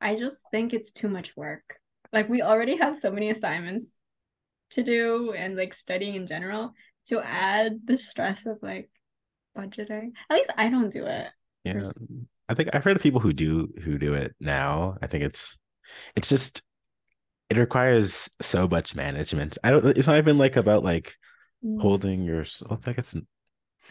I 0.00 0.16
just 0.16 0.38
think 0.50 0.72
it's 0.72 0.92
too 0.92 1.08
much 1.08 1.36
work. 1.36 1.78
Like 2.12 2.28
we 2.28 2.42
already 2.42 2.76
have 2.76 2.96
so 2.96 3.10
many 3.10 3.30
assignments 3.30 3.94
to 4.70 4.82
do 4.82 5.32
and 5.32 5.56
like 5.56 5.74
studying 5.74 6.14
in 6.14 6.26
general 6.26 6.72
to 7.06 7.20
add 7.20 7.80
the 7.84 7.96
stress 7.96 8.46
of 8.46 8.58
like 8.62 8.90
budgeting. 9.56 10.12
At 10.30 10.36
least 10.36 10.50
I 10.56 10.68
don't 10.68 10.90
do 10.92 11.06
it. 11.06 11.28
Yeah. 11.64 11.82
I 12.52 12.54
think 12.54 12.68
I've 12.72 12.84
heard 12.84 12.96
of 12.96 13.02
people 13.02 13.20
who 13.20 13.32
do 13.32 13.72
who 13.82 13.98
do 13.98 14.14
it 14.14 14.34
now. 14.38 14.96
I 15.02 15.06
think 15.06 15.24
it's 15.24 15.56
it's 16.14 16.28
just 16.28 16.62
it 17.48 17.56
requires 17.56 18.28
so 18.40 18.68
much 18.68 18.94
management. 18.94 19.58
I 19.64 19.70
don't 19.70 19.86
it's 19.96 20.06
not 20.06 20.18
even 20.18 20.38
like 20.38 20.56
about 20.56 20.84
like 20.84 21.16
mm. 21.64 21.80
holding 21.80 22.22
your 22.22 22.44
I 22.70 22.76
think 22.76 22.98
it's 22.98 23.16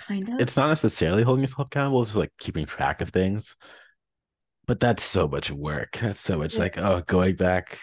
kind 0.08 0.30
of 0.30 0.40
it's 0.40 0.56
not 0.56 0.70
necessarily 0.70 1.24
holding 1.24 1.44
yourself 1.44 1.68
accountable, 1.68 2.02
it's 2.02 2.12
just 2.12 2.18
like 2.18 2.32
keeping 2.40 2.66
track 2.66 3.02
of 3.02 3.10
things. 3.10 3.58
But 4.68 4.80
that's 4.80 5.04
so 5.04 5.28
much 5.28 5.52
work. 5.52 5.98
That's 6.00 6.22
so 6.22 6.38
much 6.38 6.54
yeah. 6.54 6.60
like 6.60 6.78
oh 6.78 7.02
going 7.08 7.36
back. 7.36 7.80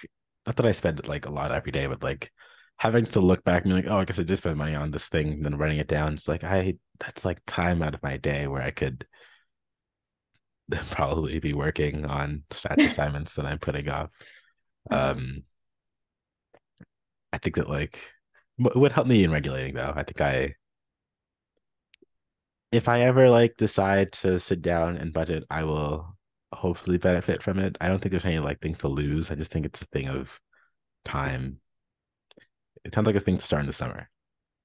Not 0.47 0.57
that 0.57 0.67
I 0.67 0.73
spend 0.73 1.07
like 1.09 1.27
a 1.27 1.31
lot 1.31 1.53
every 1.53 1.73
day, 1.73 1.87
but 1.87 2.03
like 2.03 2.31
having 2.79 3.05
to 3.07 3.21
look 3.21 3.45
back 3.45 3.65
and 3.65 3.71
be 3.71 3.75
like, 3.75 3.87
oh, 3.91 3.99
I 3.99 4.05
guess 4.05 4.21
I 4.21 4.23
did 4.23 4.39
spend 4.39 4.57
money 4.57 4.77
on 4.77 4.93
this 4.93 5.09
thing, 5.09 5.33
and 5.33 5.45
then 5.45 5.59
writing 5.59 5.79
it 5.79 5.89
down. 5.89 6.15
It's 6.15 6.29
like 6.29 6.45
I 6.45 6.75
that's 7.01 7.25
like 7.25 7.41
time 7.47 7.83
out 7.83 7.95
of 7.95 8.03
my 8.03 8.17
day 8.17 8.47
where 8.47 8.63
I 8.63 8.71
could 8.71 9.07
probably 10.91 11.39
be 11.39 11.55
working 11.55 12.05
on 12.05 12.43
stats 12.51 12.85
assignments 12.87 13.35
that 13.35 13.47
I'm 13.47 13.59
putting 13.59 13.89
off. 13.89 14.11
Uh-huh. 14.91 15.11
Um, 15.13 15.43
I 17.33 17.39
think 17.39 17.57
that 17.57 17.69
like 17.69 18.01
it 18.59 18.77
would 18.77 18.93
help 18.93 19.07
me 19.07 19.25
in 19.25 19.31
regulating 19.31 19.75
though. 19.75 19.93
I 19.95 20.03
think 20.03 20.21
I 20.21 20.55
if 22.73 22.89
I 22.89 23.03
ever 23.03 23.31
like 23.31 23.57
decide 23.57 24.13
to 24.13 24.39
sit 24.41 24.63
down 24.63 24.97
and 24.99 25.13
budget, 25.13 25.45
I 25.51 25.65
will 25.65 26.17
hopefully 26.53 26.99
benefit 26.99 27.43
from 27.43 27.59
it. 27.59 27.77
I 27.81 27.89
don't 27.89 28.01
think 28.01 28.11
there's 28.13 28.25
any 28.25 28.39
like 28.39 28.61
thing 28.61 28.75
to 28.77 28.89
lose. 28.89 29.31
I 29.31 29.35
just 29.35 29.53
think 29.53 29.67
it's 29.67 29.83
a 29.83 29.87
thing 29.87 30.09
of 30.09 30.29
time. 31.05 31.61
It 32.85 32.95
sounds 32.95 33.07
like 33.07 33.17
a 33.17 33.21
thing 33.21 33.39
to 33.39 33.45
start 33.45 33.61
in 33.61 33.67
the 33.67 33.73
summer. 33.73 34.09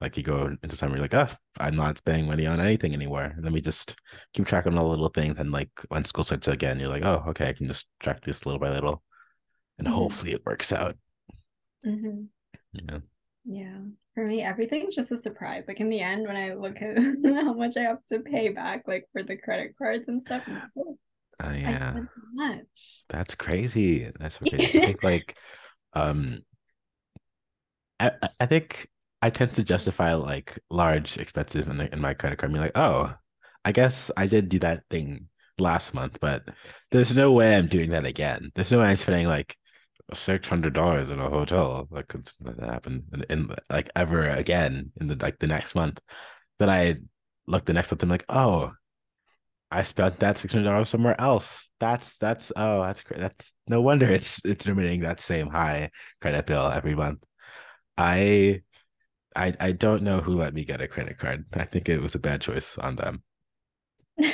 Like 0.03 0.17
you 0.17 0.23
go 0.23 0.55
into 0.63 0.77
summer, 0.77 0.95
you're 0.97 1.03
like, 1.03 1.15
oh, 1.15 1.29
I'm 1.59 1.77
not 1.77 1.97
spending 1.99 2.27
money 2.27 2.47
on 2.47 2.61
anything 2.61 2.93
anymore. 2.93 3.23
And 3.23 3.43
then 3.45 3.53
we 3.53 3.61
just 3.61 3.95
keep 4.33 4.47
track 4.47 4.67
on 4.67 4.77
all 4.77 4.85
the 4.85 4.91
little 4.91 5.09
things. 5.09 5.37
And 5.39 5.51
like 5.51 5.71
when 5.89 6.05
school 6.05 6.25
starts 6.25 6.47
again, 6.49 6.79
you're 6.79 6.89
like, 6.89 7.03
oh, 7.05 7.23
okay, 7.29 7.49
I 7.49 7.53
can 7.53 7.67
just 7.67 7.87
track 8.01 8.23
this 8.25 8.45
little 8.45 8.59
by 8.59 8.71
little. 8.71 9.03
And 9.79 9.87
Mhm. 9.87 9.93
hopefully 9.93 10.33
it 10.33 10.45
works 10.45 10.73
out. 10.73 10.97
Mhm. 11.85 12.29
Yeah. 12.73 12.99
Yeah. 13.45 13.79
For 14.15 14.25
me, 14.25 14.41
everything's 14.43 14.95
just 14.95 15.11
a 15.11 15.17
surprise. 15.17 15.65
Like 15.67 15.79
in 15.79 15.89
the 15.89 16.01
end, 16.01 16.27
when 16.27 16.37
I 16.37 16.53
look 16.53 16.77
at 16.81 16.97
how 17.45 17.53
much 17.53 17.77
I 17.77 17.83
have 17.83 18.05
to 18.11 18.19
pay 18.19 18.49
back, 18.49 18.87
like 18.87 19.07
for 19.11 19.23
the 19.23 19.37
credit 19.37 19.75
cards 19.77 20.05
and 20.07 20.21
stuff, 20.21 20.43
oh, 20.77 20.97
Uh, 21.43 21.51
yeah. 21.51 21.93
much. 22.33 23.05
That's 23.09 23.35
crazy. 23.35 24.11
That's 24.19 24.39
so 24.39 24.45
crazy. 24.47 24.69
I 24.75 24.79
think 24.85 25.03
like 25.03 25.35
um 25.93 26.43
I- 27.99 28.29
I 28.39 28.45
think 28.45 28.87
I 29.23 29.29
tend 29.29 29.53
to 29.55 29.63
justify 29.63 30.15
like 30.15 30.59
large 30.69 31.17
expenses 31.17 31.65
in, 31.65 31.77
the, 31.77 31.93
in 31.93 32.01
my 32.01 32.13
credit 32.13 32.39
card. 32.39 32.51
Being 32.51 32.61
like, 32.61 32.75
oh, 32.77 33.15
I 33.63 33.71
guess 33.71 34.11
I 34.17 34.27
did 34.27 34.49
do 34.49 34.59
that 34.59 34.83
thing 34.89 35.29
last 35.57 35.93
month, 35.93 36.17
but 36.19 36.43
there's 36.91 37.15
no 37.15 37.31
way 37.31 37.55
I'm 37.55 37.67
doing 37.67 37.91
that 37.91 38.05
again. 38.05 38.51
There's 38.53 38.69
no 38.69 38.79
way 38.79 38.87
I'm 38.87 38.97
spending 38.97 39.27
like 39.27 39.55
six 40.13 40.49
hundred 40.49 40.73
dollars 40.73 41.09
in 41.09 41.19
a 41.19 41.29
hotel. 41.29 41.87
Like 41.89 42.09
could 42.09 42.29
that 42.41 42.69
happen 42.69 43.05
in, 43.13 43.23
in 43.29 43.55
like 43.69 43.89
ever 43.95 44.27
again 44.27 44.91
in 44.99 45.07
the 45.07 45.15
like 45.15 45.39
the 45.39 45.47
next 45.47 45.73
month. 45.73 46.01
Then 46.59 46.69
I 46.69 46.97
look 47.47 47.63
the 47.63 47.73
next 47.73 47.91
month 47.91 48.03
and 48.03 48.11
I'm 48.11 48.15
like, 48.15 48.25
oh, 48.27 48.73
I 49.71 49.83
spent 49.83 50.19
that 50.19 50.37
six 50.37 50.51
hundred 50.51 50.69
dollars 50.69 50.89
somewhere 50.89 51.19
else. 51.19 51.69
That's 51.79 52.17
that's 52.17 52.51
oh 52.57 52.81
that's 52.81 53.03
that's 53.09 53.53
no 53.69 53.79
wonder 53.79 54.05
it's 54.05 54.41
it's 54.43 54.67
remaining 54.67 55.03
that 55.03 55.21
same 55.21 55.47
high 55.47 55.91
credit 56.19 56.45
bill 56.45 56.67
every 56.67 56.93
month. 56.93 57.23
I 57.97 58.63
I 59.35 59.53
I 59.59 59.71
don't 59.71 60.03
know 60.03 60.21
who 60.21 60.33
let 60.33 60.53
me 60.53 60.65
get 60.65 60.81
a 60.81 60.87
credit 60.87 61.17
card. 61.17 61.45
I 61.53 61.65
think 61.65 61.89
it 61.89 62.01
was 62.01 62.15
a 62.15 62.19
bad 62.19 62.41
choice 62.41 62.77
on 62.77 62.95
them. 62.95 63.23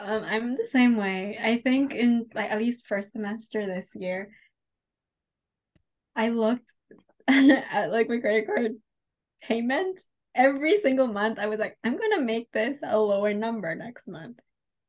Um, 0.00 0.22
I'm 0.22 0.56
the 0.56 0.62
same 0.64 0.96
way. 0.96 1.36
I 1.42 1.58
think 1.58 1.92
in 1.92 2.26
like 2.32 2.52
at 2.52 2.58
least 2.58 2.86
first 2.86 3.10
semester 3.10 3.66
this 3.66 3.96
year, 3.96 4.30
I 6.14 6.28
looked 6.28 6.72
at 7.28 7.90
like 7.90 8.08
my 8.08 8.18
credit 8.18 8.46
card 8.46 8.72
payment 9.42 10.00
every 10.34 10.80
single 10.80 11.08
month. 11.08 11.38
I 11.40 11.46
was 11.46 11.58
like, 11.58 11.76
I'm 11.82 11.96
gonna 11.96 12.20
make 12.20 12.50
this 12.52 12.78
a 12.82 12.96
lower 12.96 13.34
number 13.34 13.74
next 13.74 14.06
month. 14.06 14.38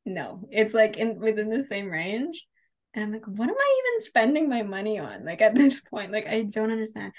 No, 0.06 0.48
it's 0.52 0.74
like 0.74 0.98
in 0.98 1.20
within 1.20 1.50
the 1.50 1.66
same 1.68 1.90
range. 1.90 2.46
And 2.94 3.04
I'm 3.04 3.12
like, 3.12 3.26
what 3.26 3.50
am 3.50 3.56
I 3.56 3.82
even 3.82 4.06
spending 4.06 4.50
my 4.50 4.64
money 4.64 5.00
on? 5.00 5.26
Like 5.26 5.42
at 5.42 5.56
this 5.56 5.80
point, 5.90 6.12
like 6.12 6.28
I 6.28 6.44
don't 6.44 6.72
understand. 6.72 7.14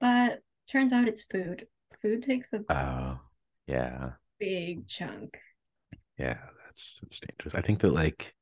But 0.00 0.42
turns 0.70 0.92
out 0.92 1.08
it's 1.08 1.22
food. 1.22 1.66
Food 2.02 2.22
takes 2.22 2.52
a 2.52 2.64
Oh, 2.68 3.20
yeah. 3.66 4.12
big 4.38 4.86
chunk. 4.88 5.38
Yeah, 6.18 6.38
that's 6.64 7.00
it's 7.02 7.20
dangerous. 7.20 7.54
I 7.54 7.62
think 7.62 7.80
that 7.80 7.92
like 7.92 8.34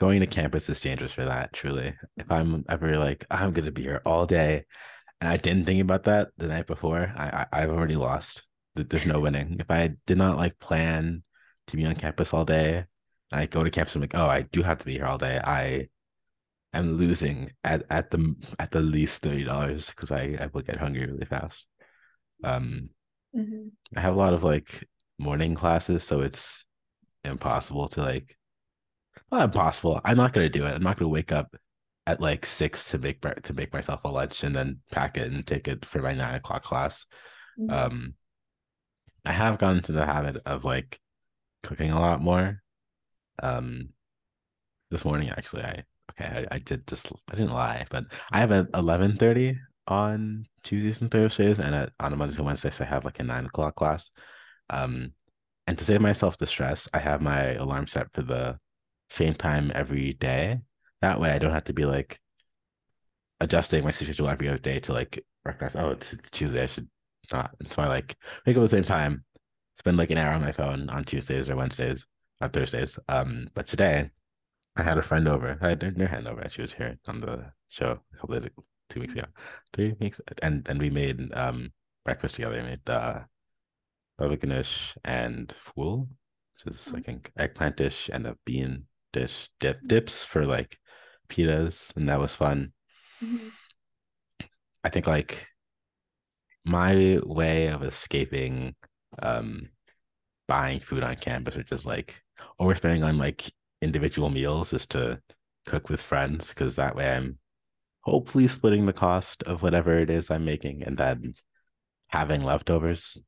going 0.00 0.20
to 0.20 0.26
campus 0.26 0.68
is 0.68 0.80
dangerous 0.80 1.12
for 1.12 1.24
that, 1.24 1.52
truly. 1.52 1.94
If 2.16 2.30
I'm 2.30 2.64
ever 2.68 2.98
like, 2.98 3.26
I'm 3.30 3.52
gonna 3.52 3.72
be 3.72 3.82
here 3.82 4.02
all 4.06 4.26
day 4.26 4.66
and 5.20 5.30
I 5.30 5.38
didn't 5.38 5.66
think 5.66 5.82
about 5.82 6.04
that 6.04 6.30
the 6.38 6.48
night 6.48 6.66
before, 6.68 7.12
I, 7.16 7.46
I 7.52 7.62
I've 7.64 7.70
already 7.70 7.96
lost. 7.96 8.44
Th- 8.76 8.88
There's 8.88 9.06
no 9.06 9.20
winning. 9.20 9.58
If 9.60 9.70
I 9.70 9.92
did 10.06 10.18
not 10.18 10.36
like 10.38 10.58
plan 10.60 11.24
to 11.68 11.76
be 11.78 11.86
on 11.86 11.96
campus 11.96 12.34
all 12.34 12.44
day, 12.46 12.86
I 13.32 13.46
go 13.46 13.64
to 13.64 13.70
campus, 13.70 13.96
I'm 13.96 14.02
like, 14.02 14.14
oh, 14.16 14.26
I 14.28 14.42
do 14.42 14.62
have 14.62 14.78
to 14.80 14.86
be 14.86 14.94
here 14.94 15.06
all 15.06 15.18
day. 15.18 15.40
I 15.42 15.88
am 16.74 16.92
losing 16.98 17.52
at, 17.64 17.84
at 17.90 18.10
the 18.10 18.34
at 18.58 18.70
the 18.70 18.80
least 18.80 19.22
thirty 19.22 19.44
dollars 19.44 19.88
because 19.90 20.10
I, 20.10 20.36
I 20.40 20.48
will 20.52 20.62
get 20.62 20.78
hungry 20.78 21.06
really 21.06 21.26
fast. 21.26 21.66
Um, 22.44 22.90
Mhm. 23.34 23.72
I 23.96 24.00
have 24.00 24.14
a 24.14 24.18
lot 24.18 24.34
of 24.34 24.42
like 24.42 24.88
morning 25.18 25.54
classes, 25.54 26.04
so 26.04 26.20
it's 26.20 26.64
impossible 27.24 27.88
to 27.90 28.02
like 28.02 28.36
not 29.32 29.44
impossible. 29.44 30.00
I'm 30.04 30.16
not 30.16 30.32
gonna 30.32 30.48
do 30.48 30.66
it. 30.66 30.74
I'm 30.74 30.82
not 30.82 30.98
gonna 30.98 31.08
wake 31.10 31.32
up 31.32 31.54
at 32.06 32.20
like 32.20 32.46
six 32.46 32.90
to 32.90 32.98
make 32.98 33.20
to 33.22 33.54
make 33.54 33.72
myself 33.72 34.04
a 34.04 34.08
lunch 34.08 34.44
and 34.44 34.54
then 34.54 34.80
pack 34.90 35.16
it 35.18 35.32
and 35.32 35.46
take 35.46 35.68
it 35.68 35.84
for 35.86 36.00
my 36.02 36.14
nine 36.14 36.34
o'clock 36.36 36.64
class. 36.64 37.06
Mhm. 37.56 37.72
Um, 37.72 38.14
I 39.24 39.32
have 39.32 39.58
gotten 39.58 39.78
into 39.78 39.90
the 39.92 40.06
habit 40.06 40.36
of 40.46 40.64
like 40.64 41.00
cooking 41.62 41.90
a 41.92 42.00
lot 42.00 42.20
more. 42.22 42.62
Um, 43.42 43.90
this 44.90 45.04
morning 45.04 45.30
actually, 45.30 45.62
I 45.64 45.84
okay, 46.22 46.46
I, 46.50 46.56
I 46.56 46.58
did 46.58 46.86
just 46.86 47.06
I 47.30 47.34
didn't 47.34 47.52
lie, 47.52 47.86
but 47.90 48.04
I 48.30 48.40
have 48.40 48.52
at 48.52 48.66
eleven 48.74 49.16
thirty 49.16 49.58
on 49.86 50.46
Tuesdays 50.62 51.00
and 51.00 51.10
Thursdays, 51.10 51.58
and 51.58 51.74
at, 51.74 51.92
on 52.00 52.16
Mondays 52.16 52.38
and 52.38 52.46
Wednesdays 52.46 52.80
I 52.80 52.84
have 52.84 53.04
like 53.04 53.20
a 53.20 53.24
nine 53.24 53.46
o'clock 53.46 53.76
class. 53.76 54.10
Um, 54.70 55.12
and 55.66 55.78
to 55.78 55.84
save 55.84 56.00
myself 56.00 56.38
the 56.38 56.46
stress, 56.46 56.88
I 56.94 56.98
have 56.98 57.20
my 57.20 57.54
alarm 57.54 57.86
set 57.86 58.08
for 58.14 58.22
the 58.22 58.58
same 59.10 59.34
time 59.34 59.70
every 59.74 60.14
day. 60.14 60.58
That 61.00 61.20
way, 61.20 61.30
I 61.30 61.38
don't 61.38 61.52
have 61.52 61.64
to 61.64 61.72
be 61.72 61.84
like 61.84 62.18
adjusting 63.40 63.84
my 63.84 63.90
schedule 63.90 64.28
every 64.28 64.48
other 64.48 64.58
day 64.58 64.78
to 64.80 64.92
like 64.92 65.24
recognize, 65.44 65.74
oh, 65.76 65.90
it's, 65.90 66.12
it's 66.12 66.30
Tuesday, 66.30 66.62
I 66.62 66.66
should 66.66 66.88
not. 67.32 67.52
And 67.60 67.72
so 67.72 67.82
I 67.82 67.88
like 67.88 68.16
wake 68.46 68.56
up 68.56 68.62
at 68.62 68.70
the 68.70 68.76
same 68.76 68.84
time, 68.84 69.24
spend 69.76 69.96
like 69.96 70.10
an 70.10 70.18
hour 70.18 70.34
on 70.34 70.40
my 70.40 70.52
phone 70.52 70.88
on 70.90 71.04
Tuesdays 71.04 71.50
or 71.50 71.56
Wednesdays, 71.56 72.06
or 72.40 72.48
Thursdays. 72.48 72.98
Um, 73.08 73.48
but 73.54 73.66
today 73.66 74.10
I 74.76 74.82
had 74.82 74.98
a 74.98 75.02
friend 75.02 75.28
over. 75.28 75.58
I 75.60 75.70
had 75.70 75.96
no 75.96 76.06
hand 76.06 76.26
over. 76.26 76.46
She 76.48 76.62
was 76.62 76.72
here 76.72 76.98
on 77.06 77.20
the 77.20 77.52
show 77.68 78.00
a 78.12 78.16
couple 78.16 78.34
days, 78.36 78.46
ago, 78.46 78.64
two 78.88 79.00
weeks 79.00 79.12
ago, 79.14 79.26
three 79.72 79.92
weeks, 80.00 80.20
and 80.42 80.66
and 80.68 80.80
we 80.80 80.90
made 80.90 81.32
um 81.34 81.72
breakfast 82.04 82.36
together. 82.36 82.56
We 82.56 82.62
made 82.62 82.88
uh 82.88 83.20
baba 84.18 84.36
ganoush 84.36 84.96
and 85.04 85.52
ful, 85.52 86.08
which 86.54 86.74
is 86.74 86.92
I 86.94 87.00
think 87.00 87.32
eggplant 87.36 87.76
dish 87.76 88.08
and 88.12 88.26
a 88.26 88.36
bean 88.44 88.86
dish 89.12 89.50
dip 89.60 89.80
dips 89.86 90.24
for 90.24 90.46
like 90.46 90.78
pitas, 91.28 91.94
and 91.96 92.08
that 92.08 92.20
was 92.20 92.34
fun. 92.34 92.72
Mhm. 93.22 93.52
I 94.84 94.88
think 94.88 95.06
like 95.06 95.46
my 96.64 97.20
way 97.24 97.66
of 97.68 97.82
escaping 97.82 98.74
um 99.22 99.68
buying 100.48 100.80
food 100.80 101.02
on 101.02 101.16
campus 101.16 101.56
or 101.56 101.62
just 101.62 101.86
like 101.86 102.22
overspending 102.60 103.06
on 103.06 103.18
like 103.18 103.52
individual 103.82 104.30
meals 104.30 104.72
is 104.72 104.86
to 104.88 105.20
cook 105.66 105.90
with 105.90 106.02
friends 106.02 106.48
because 106.48 106.76
that 106.76 106.96
way 106.96 107.10
I'm 107.10 107.38
hopefully 108.02 108.48
splitting 108.48 108.86
the 108.86 108.92
cost 108.94 109.42
of 109.44 109.62
whatever 109.62 109.98
it 109.98 110.10
is 110.10 110.30
I'm 110.30 110.44
making 110.44 110.82
and 110.84 110.96
then 110.96 111.34
having 112.08 112.42
leftovers 112.44 113.18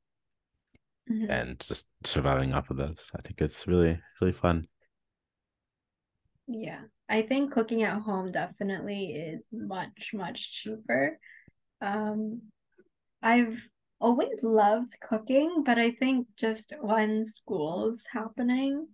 Mhm. 1.11 1.31
and 1.31 1.61
just 1.61 1.87
surviving 2.05 2.55
off 2.55 2.71
of 2.71 2.77
those. 2.77 3.11
I 3.17 3.23
think 3.23 3.41
it's 3.41 3.67
really, 3.67 4.01
really 4.21 4.33
fun. 4.33 4.69
Yeah, 6.47 6.83
I 7.09 7.23
think 7.23 7.53
cooking 7.53 7.83
at 7.85 8.03
home 8.03 8.33
definitely 8.33 9.13
is 9.15 9.49
much, 9.53 10.11
much 10.13 10.53
cheaper. 10.53 11.19
Um, 11.81 12.43
I've 13.23 13.59
always 14.01 14.43
loved 14.43 14.95
cooking, 15.01 15.65
but 15.65 15.79
I 15.79 15.93
think 15.93 16.29
just 16.37 16.75
when 16.81 17.25
school's 17.25 18.05
happening, 18.13 18.89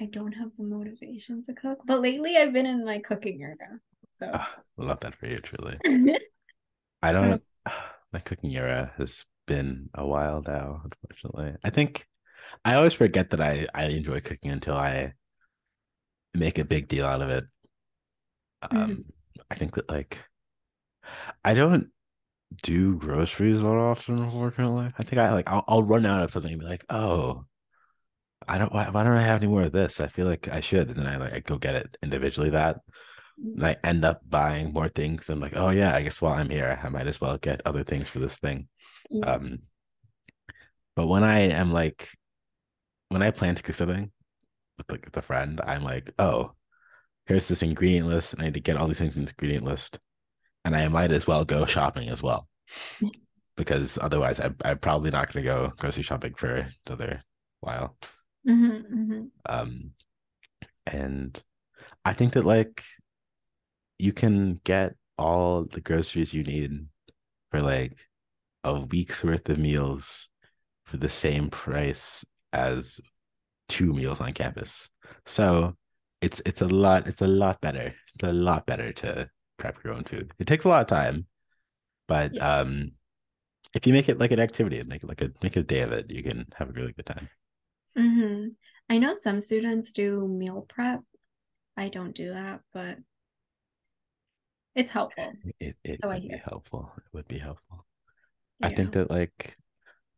I 0.00 0.06
don't 0.06 0.32
have 0.32 0.50
the 0.58 0.64
motivation 0.64 1.42
to 1.44 1.54
cook. 1.54 1.78
But 1.86 2.00
lately 2.00 2.36
I've 2.36 2.52
been 2.52 2.66
in 2.66 2.84
my 2.84 2.98
cooking 2.98 3.42
era. 3.42 3.80
So 4.18 4.30
I 4.32 4.46
love 4.76 5.00
that 5.00 5.14
for 5.14 5.26
you, 5.26 5.40
truly. 5.40 5.78
I 7.02 7.12
don't, 7.12 7.42
my 8.12 8.20
cooking 8.20 8.54
era 8.56 8.92
has 8.98 9.24
been 9.46 9.88
a 9.94 10.06
while 10.06 10.42
now, 10.46 10.82
unfortunately. 10.84 11.54
I 11.64 11.70
think 11.70 12.06
I 12.64 12.74
always 12.74 12.94
forget 12.94 13.30
that 13.30 13.40
I, 13.40 13.66
I 13.74 13.86
enjoy 13.86 14.20
cooking 14.20 14.50
until 14.50 14.76
I 14.76 15.14
make 16.34 16.58
a 16.58 16.64
big 16.64 16.88
deal 16.88 17.06
out 17.06 17.22
of 17.22 17.30
it. 17.30 17.44
Um, 18.70 19.04
I 19.50 19.54
think 19.54 19.74
that 19.74 19.88
like 19.88 20.18
I 21.44 21.54
don't 21.54 21.88
do 22.62 22.96
groceries 22.96 23.62
that 23.62 23.68
often, 23.68 24.18
unfortunately. 24.18 24.92
I 24.98 25.02
think 25.02 25.18
I 25.18 25.32
like 25.32 25.48
I'll, 25.48 25.64
I'll 25.68 25.82
run 25.82 26.06
out 26.06 26.22
of 26.22 26.32
something 26.32 26.52
and 26.52 26.60
be 26.60 26.66
like, 26.66 26.84
oh, 26.90 27.44
I 28.48 28.58
don't 28.58 28.72
why, 28.72 28.88
why 28.90 29.02
don't 29.02 29.16
I 29.16 29.22
have 29.22 29.42
any 29.42 29.50
more 29.50 29.62
of 29.62 29.72
this? 29.72 30.00
I 30.00 30.08
feel 30.08 30.26
like 30.26 30.48
I 30.48 30.60
should, 30.60 30.88
and 30.88 30.96
then 30.96 31.06
I 31.06 31.16
like 31.16 31.32
I 31.32 31.40
go 31.40 31.58
get 31.58 31.74
it 31.74 31.96
individually. 32.02 32.50
That 32.50 32.80
and 33.38 33.66
I 33.66 33.76
end 33.84 34.04
up 34.04 34.22
buying 34.28 34.72
more 34.72 34.88
things. 34.88 35.28
I'm 35.28 35.40
like, 35.40 35.54
oh 35.56 35.70
yeah, 35.70 35.94
I 35.94 36.02
guess 36.02 36.22
while 36.22 36.34
I'm 36.34 36.50
here, 36.50 36.78
I 36.82 36.88
might 36.88 37.06
as 37.06 37.20
well 37.20 37.36
get 37.38 37.60
other 37.64 37.84
things 37.84 38.08
for 38.08 38.18
this 38.18 38.38
thing. 38.38 38.68
Yeah. 39.10 39.26
Um, 39.26 39.58
but 40.94 41.06
when 41.06 41.24
I 41.24 41.40
am 41.40 41.72
like 41.72 42.08
when 43.08 43.22
I 43.22 43.30
plan 43.30 43.54
to 43.54 43.62
cook 43.62 43.74
something 43.74 44.10
with 44.78 44.90
like 44.90 45.04
with 45.04 45.16
a 45.16 45.22
friend, 45.22 45.60
I'm 45.64 45.82
like, 45.82 46.12
oh, 46.18 46.52
here's 47.26 47.48
this 47.48 47.62
ingredient 47.62 48.06
list, 48.08 48.32
and 48.32 48.42
I 48.42 48.46
need 48.46 48.54
to 48.54 48.60
get 48.60 48.76
all 48.76 48.88
these 48.88 48.98
things 48.98 49.16
in 49.16 49.22
this 49.22 49.32
ingredient 49.32 49.64
list, 49.64 49.98
and 50.64 50.76
I 50.76 50.88
might 50.88 51.12
as 51.12 51.26
well 51.26 51.44
go 51.44 51.66
shopping 51.66 52.08
as 52.08 52.22
well, 52.22 52.48
because 53.56 53.98
otherwise, 54.00 54.40
I, 54.40 54.50
I'm 54.64 54.78
probably 54.78 55.10
not 55.10 55.32
going 55.32 55.44
to 55.44 55.50
go 55.50 55.72
grocery 55.78 56.02
shopping 56.02 56.34
for 56.34 56.68
another 56.86 57.22
while. 57.60 57.96
Mm-hmm, 58.46 58.94
mm-hmm. 58.94 59.24
Um, 59.46 59.90
and 60.86 61.42
I 62.04 62.12
think 62.14 62.34
that 62.34 62.44
like 62.44 62.82
you 63.98 64.12
can 64.12 64.60
get 64.64 64.94
all 65.18 65.64
the 65.64 65.80
groceries 65.80 66.34
you 66.34 66.42
need 66.42 66.86
for 67.50 67.60
like 67.60 67.96
a 68.64 68.80
week's 68.80 69.24
worth 69.24 69.48
of 69.48 69.58
meals 69.58 70.28
for 70.84 70.96
the 70.98 71.08
same 71.08 71.50
price 71.50 72.24
as 72.52 73.00
two 73.68 73.92
meals 73.92 74.20
on 74.20 74.32
campus. 74.32 74.90
So 75.26 75.76
it's 76.20 76.42
it's 76.46 76.62
a 76.62 76.68
lot 76.68 77.08
it's 77.08 77.22
a 77.22 77.26
lot 77.26 77.60
better. 77.60 77.94
It's 78.14 78.24
a 78.24 78.32
lot 78.32 78.66
better 78.66 78.92
to 78.94 79.30
prep 79.58 79.82
your 79.84 79.94
own 79.94 80.04
food. 80.04 80.32
It 80.38 80.46
takes 80.46 80.64
a 80.64 80.68
lot 80.68 80.82
of 80.82 80.88
time, 80.88 81.26
but 82.08 82.32
Yeah. 82.34 82.60
um 82.60 82.92
if 83.74 83.86
you 83.86 83.92
make 83.92 84.08
it 84.08 84.18
like 84.18 84.32
an 84.32 84.40
activity, 84.40 84.82
make 84.84 85.02
it 85.04 85.08
like 85.08 85.22
a 85.22 85.30
make 85.42 85.56
it 85.56 85.60
a 85.60 85.64
day 85.64 85.80
of 85.82 85.92
it, 85.92 86.10
you 86.10 86.22
can 86.22 86.46
have 86.56 86.70
a 86.70 86.72
really 86.72 86.92
good 86.92 87.06
time. 87.06 87.28
Mm-hmm. 87.98 88.48
I 88.88 88.98
know 88.98 89.14
some 89.14 89.40
students 89.40 89.92
do 89.92 90.26
meal 90.28 90.66
prep. 90.68 91.00
I 91.76 91.88
don't 91.88 92.14
do 92.14 92.32
that, 92.32 92.60
but 92.72 92.98
it's 94.74 94.90
helpful. 94.90 95.32
It 95.58 95.76
it 95.84 96.00
So 96.02 96.08
would 96.08 96.22
be 96.22 96.36
helpful. 96.36 96.92
It 96.96 97.04
would 97.12 97.28
be 97.28 97.38
helpful. 97.38 97.86
I 98.62 98.70
think 98.70 98.92
that 98.92 99.10
like 99.10 99.56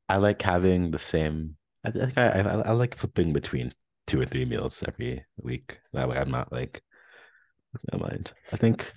I 0.08 0.16
like 0.16 0.42
having 0.42 0.90
the 0.90 0.98
same. 0.98 1.56
I 1.84 1.90
think 1.90 2.18
I, 2.18 2.28
I 2.28 2.40
I 2.40 2.72
like 2.72 2.96
flipping 2.96 3.32
between 3.32 3.72
two 4.06 4.20
or 4.20 4.26
three 4.26 4.44
meals 4.44 4.82
every 4.86 5.24
week. 5.36 5.80
That 5.92 6.08
way, 6.08 6.18
I'm 6.18 6.30
not 6.30 6.52
like 6.52 6.82
no 7.92 7.98
mind. 7.98 8.32
I 8.52 8.56
think 8.56 8.92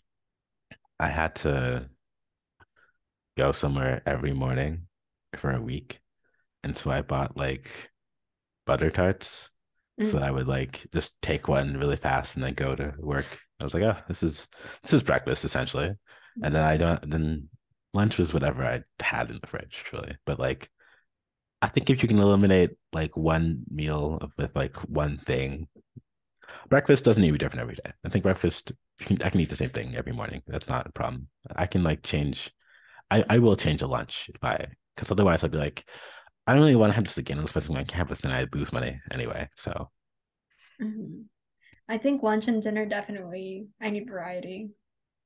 I 1.00 1.10
had 1.10 1.36
to 1.38 1.90
go 3.38 3.52
somewhere 3.52 4.02
every 4.06 4.34
morning 4.34 4.88
for 5.38 5.52
a 5.52 5.62
week, 5.62 6.00
and 6.64 6.76
so 6.76 6.92
I 6.92 7.02
bought 7.02 7.38
like 7.38 7.91
butter 8.72 8.92
tarts 8.92 9.52
so 10.04 10.14
Mm. 10.18 10.20
that 10.20 10.24
I 10.24 10.32
would 10.32 10.48
like 10.48 10.88
just 10.94 11.14
take 11.22 11.48
one 11.48 11.78
really 11.78 11.98
fast 11.98 12.36
and 12.36 12.44
then 12.44 12.54
go 12.56 12.76
to 12.76 12.94
work. 13.00 13.28
I 13.60 13.64
was 13.66 13.74
like, 13.76 13.84
oh, 13.84 13.98
this 14.08 14.24
is 14.24 14.48
this 14.84 14.94
is 14.94 15.04
breakfast 15.04 15.46
essentially, 15.46 15.92
and 16.44 16.56
then 16.56 16.64
I 16.64 16.78
don't 16.78 17.10
then 17.12 17.50
lunch 17.94 18.18
was 18.18 18.34
whatever 18.34 18.64
I 18.66 18.82
had 19.04 19.30
in 19.30 19.40
the 19.42 19.48
fridge, 19.48 19.84
really. 19.94 20.16
But 20.26 20.40
like 20.40 20.70
I 21.62 21.68
think 21.68 21.90
if 21.90 22.02
you 22.02 22.10
can 22.10 22.20
eliminate 22.20 22.72
like 22.94 23.16
one 23.18 23.64
meal 23.70 24.32
with 24.38 24.56
like 24.56 24.76
one 24.90 25.18
thing, 25.18 25.68
breakfast 26.70 27.06
doesn't 27.06 27.22
need 27.22 27.30
to 27.30 27.34
be 27.34 27.38
different 27.40 27.62
every 27.62 27.76
day. 27.76 27.92
I 28.06 28.10
think 28.10 28.24
breakfast, 28.24 28.72
I 29.24 29.30
can 29.30 29.40
eat 29.40 29.50
the 29.50 29.56
same 29.56 29.70
thing 29.70 29.96
every 29.96 30.14
morning. 30.14 30.42
That's 30.48 30.70
not 30.70 30.88
a 30.88 30.92
problem. 30.92 31.28
I 31.56 31.68
can 31.68 31.84
like 31.84 32.04
change. 32.04 32.52
I 33.10 33.24
I 33.30 33.40
will 33.40 33.56
change 33.56 33.82
a 33.82 33.88
lunch 33.88 34.30
if 34.34 34.44
I 34.44 34.68
because 34.96 35.12
otherwise 35.12 35.44
I'd 35.44 35.52
be 35.52 35.58
like, 35.58 35.86
I 36.48 36.54
don't 36.54 36.62
really 36.62 36.76
want 36.76 36.92
to 36.92 36.96
have 36.96 37.04
this 37.04 37.18
again, 37.18 37.40
especially 37.40 37.78
on 37.78 37.86
campus, 37.86 38.24
and 38.24 38.34
I 38.34 38.48
lose 38.54 38.74
money 38.74 39.00
anyway. 39.12 39.50
So 39.56 39.90
Mhm. 40.82 41.26
I 41.88 41.98
think 41.98 42.24
lunch 42.24 42.48
and 42.48 42.62
dinner 42.62 42.86
definitely 42.86 43.68
I 43.80 43.90
need 43.90 44.10
variety 44.10 44.72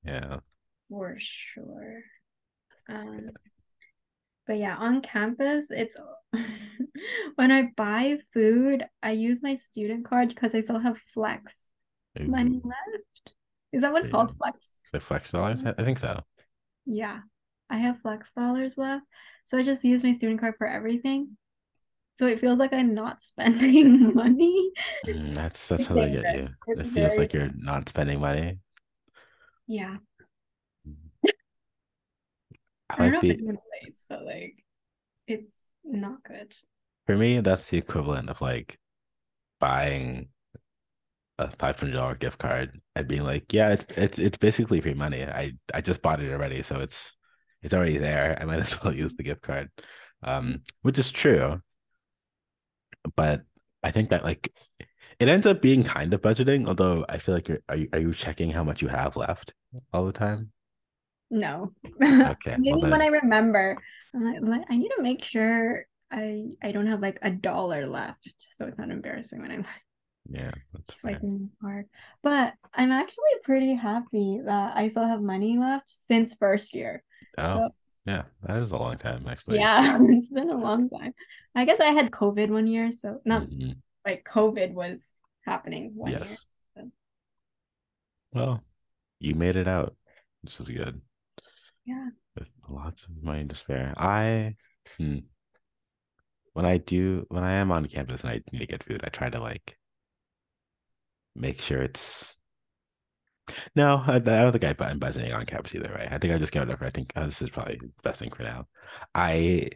yeah, 0.04 0.40
for 0.90 1.16
sure. 1.20 2.02
Um, 2.90 3.30
but 4.48 4.58
yeah, 4.58 4.76
on 4.78 5.02
campus, 5.02 5.68
it's 5.72 5.98
when 7.36 7.52
I 7.52 7.72
buy 7.76 8.18
food, 8.34 8.86
I 9.02 9.12
use 9.12 9.42
my 9.42 9.56
student 9.56 10.06
card 10.06 10.30
because 10.30 10.54
I 10.54 10.60
still 10.60 10.80
have 10.80 10.98
flex 10.98 11.68
money 12.20 12.62
left. 12.64 13.36
Is 13.72 13.82
that 13.82 13.92
what 13.92 14.04
it's 14.04 14.12
called? 14.12 14.36
Flex? 14.38 14.80
the 14.94 15.00
flex 15.00 15.32
dollars. 15.32 15.64
I 15.66 15.84
think 15.84 15.98
so. 15.98 16.22
Yeah, 16.86 17.20
I 17.70 17.78
have 17.78 18.02
flex 18.02 18.32
dollars 18.34 18.74
left. 18.78 19.06
So 19.46 19.58
I 19.58 19.64
just 19.64 19.84
use 19.84 20.04
my 20.04 20.12
student 20.12 20.40
card 20.40 20.56
for 20.58 20.68
everything. 20.68 21.38
So 22.18 22.28
it 22.28 22.40
feels 22.40 22.60
like 22.60 22.74
I'm 22.74 22.94
not 22.94 23.22
spending 23.22 24.14
money. 24.16 24.72
Mm, 25.06 25.36
that's 25.36 25.68
that's 25.68 25.86
how 25.86 25.96
they 25.98 26.10
get 26.10 26.30
you. 26.30 26.50
It 26.68 26.88
feels 26.94 27.18
very 27.18 27.18
like 27.18 27.34
you're 27.34 27.52
not 27.56 27.90
spending 27.90 28.20
money. 28.20 28.60
yeah. 29.68 29.98
I 32.90 32.98
I 32.98 32.98
don't 32.98 33.12
know 33.12 33.20
like 33.20 33.30
if 33.30 33.38
the 33.38 33.46
relates, 33.46 34.06
but 34.10 34.26
like 34.26 34.64
it's 35.28 35.58
not 35.84 36.24
good. 36.24 36.56
for 37.06 37.18
me, 37.18 37.40
that's 37.40 37.68
the 37.70 37.78
equivalent 37.78 38.30
of 38.30 38.42
like 38.42 38.80
buying 39.60 40.30
a 41.38 41.50
five 41.58 41.80
hundred 41.80 41.94
dollar 41.96 42.16
gift 42.16 42.40
card 42.40 42.80
and 42.96 43.08
being 43.08 43.24
like, 43.24 43.52
yeah, 43.54 43.72
it's 43.72 43.86
it's 43.90 44.20
it's 44.20 44.38
basically 44.38 44.82
free 44.82 44.94
money. 44.94 45.24
I 45.24 45.54
I 45.74 45.82
just 45.82 46.02
bought 46.02 46.22
it 46.22 46.32
already, 46.32 46.64
so 46.64 46.80
it's 46.80 47.18
it's 47.62 47.74
already 47.74 47.98
there. 47.98 48.38
I 48.40 48.46
might 48.46 48.60
as 48.60 48.82
well 48.84 48.94
use 48.94 49.14
the 49.16 49.24
gift 49.24 49.42
card, 49.42 49.70
um, 50.24 50.62
which 50.82 51.00
is 51.00 51.12
true. 51.12 51.62
But 53.16 53.44
I 53.84 53.92
think 53.92 54.10
that 54.10 54.24
like 54.24 54.52
it 55.20 55.30
ends 55.30 55.46
up 55.46 55.62
being 55.62 55.84
kind 55.84 56.14
of 56.14 56.22
budgeting. 56.22 56.68
Although 56.68 57.06
I 57.08 57.18
feel 57.18 57.36
like 57.36 57.48
you're 57.48 57.62
are 57.70 57.76
you 57.76 57.90
are 57.94 58.00
you 58.00 58.14
checking 58.14 58.52
how 58.52 58.64
much 58.64 58.82
you 58.82 58.88
have 58.88 59.16
left 59.16 59.54
all 59.94 60.06
the 60.06 60.14
time? 60.14 60.52
No. 61.32 61.74
Okay, 62.02 62.56
Maybe 62.60 62.82
well 62.82 62.92
when 62.92 63.02
I 63.02 63.08
remember, 63.08 63.78
I'm 64.14 64.46
like, 64.46 64.64
I 64.70 64.78
need 64.78 64.92
to 64.96 65.04
make 65.04 65.24
sure 65.24 65.86
I 66.12 66.46
I 66.64 66.72
don't 66.72 66.88
have 66.88 67.02
like 67.02 67.20
a 67.22 67.32
dollar 67.32 67.86
left, 67.86 68.34
so 68.38 68.66
it's 68.66 68.78
not 68.78 68.92
embarrassing 68.92 69.42
when 69.42 69.52
I'm 69.52 69.66
yeah, 70.30 70.52
that's 70.74 71.02
the 71.02 71.50
card. 71.62 71.86
But 72.24 72.54
I'm 72.74 72.92
actually 72.92 73.24
pretty 73.44 73.76
happy 73.76 74.42
that 74.44 74.76
I 74.76 74.88
still 74.88 75.08
have 75.08 75.22
money 75.22 75.58
left 75.58 75.90
since 76.08 76.34
first 76.34 76.74
year. 76.74 77.04
Oh, 77.38 77.56
So 77.58 77.70
yeah, 78.06 78.24
that 78.44 78.58
is 78.64 78.72
a 78.72 78.78
long 78.78 78.98
time 78.98 79.26
actually. 79.28 79.60
yeah, 79.60 79.98
it's 80.02 80.30
been 80.30 80.50
a 80.50 80.58
long 80.58 80.90
time. 80.90 81.14
I 81.56 81.66
guess 81.66 81.80
I 81.80 81.88
had 81.88 82.12
COVID 82.12 82.50
one 82.50 82.68
year, 82.68 82.92
so 82.92 83.22
not 83.26 83.44
Mhm, 83.44 83.82
like 84.06 84.24
COVID 84.26 84.74
was 84.74 85.00
happening 85.46 85.92
one 85.96 86.12
year. 86.12 86.22
Yes. 86.22 86.46
so. 86.76 86.92
Well, 88.34 88.64
you 89.20 89.36
made 89.36 89.56
it 89.56 89.68
out, 89.68 89.96
which 90.44 90.60
is 90.60 90.70
good. 90.70 91.02
Yeah. 91.86 92.10
with 92.38 92.52
lots 92.70 93.06
of 93.06 93.24
money 93.24 93.46
to 93.46 93.56
spare. 93.56 93.94
I, 93.98 94.56
hmm, 94.98 95.20
when 96.54 96.66
I 96.66 96.78
do, 96.80 97.28
when 97.30 97.44
I 97.44 97.54
am 97.54 97.72
on 97.72 97.86
campus 97.88 98.22
and 98.22 98.32
I 98.32 98.42
need 98.52 98.60
to 98.60 98.66
get 98.66 98.84
food, 98.84 99.02
I 99.04 99.10
try 99.10 99.30
to 99.30 99.40
like 99.40 99.78
make 101.36 101.62
sure 101.62 101.82
it's. 101.82 102.36
No, 103.76 104.04
I, 104.06 104.16
I 104.16 104.20
don't 104.20 104.52
think 104.52 104.64
I, 104.64 104.86
I'm 104.86 105.00
budgeting 105.00 105.36
on 105.36 105.46
campus 105.46 105.76
either, 105.76 105.92
right? 105.94 106.12
I 106.12 106.18
think 106.18 106.34
I 106.34 106.38
just 106.38 106.52
get 106.52 106.62
whatever. 106.62 106.86
I 106.86 106.90
think 106.90 107.12
oh, 107.16 107.26
this 107.26 107.42
is 107.42 107.50
probably 107.50 107.78
the 107.78 107.92
best 108.04 108.20
thing 108.20 108.32
for 108.32 108.44
now. 108.44 108.68
I 109.14 109.70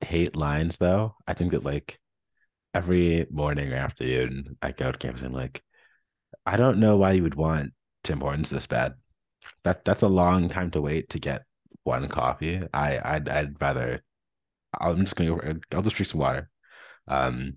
hate 0.00 0.36
lines 0.36 0.78
though. 0.78 1.14
I 1.26 1.34
think 1.34 1.52
that 1.52 1.64
like 1.64 1.98
every 2.74 3.26
morning 3.30 3.72
or 3.72 3.76
afternoon, 3.76 4.56
I 4.62 4.72
go 4.72 4.90
to 4.92 4.98
campus 4.98 5.22
and 5.22 5.28
I'm 5.28 5.40
like, 5.40 5.62
I 6.46 6.56
don't 6.56 6.78
know 6.78 6.96
why 6.96 7.12
you 7.12 7.22
would 7.22 7.34
want 7.36 7.72
Tim 8.04 8.20
Hortons 8.20 8.50
this 8.50 8.66
bad. 8.66 8.94
That 9.64 9.84
that's 9.84 10.02
a 10.02 10.08
long 10.08 10.48
time 10.48 10.70
to 10.72 10.80
wait 10.80 11.10
to 11.10 11.20
get 11.20 11.42
one 11.84 12.08
coffee. 12.08 12.62
I 12.74 13.00
I'd 13.04 13.28
I'd 13.28 13.60
rather 13.60 14.02
I'm 14.80 15.00
just 15.00 15.16
gonna 15.16 15.30
go, 15.30 15.60
I'll 15.72 15.82
just 15.82 15.96
drink 15.96 16.10
some 16.10 16.20
water. 16.20 16.50
Um, 17.08 17.56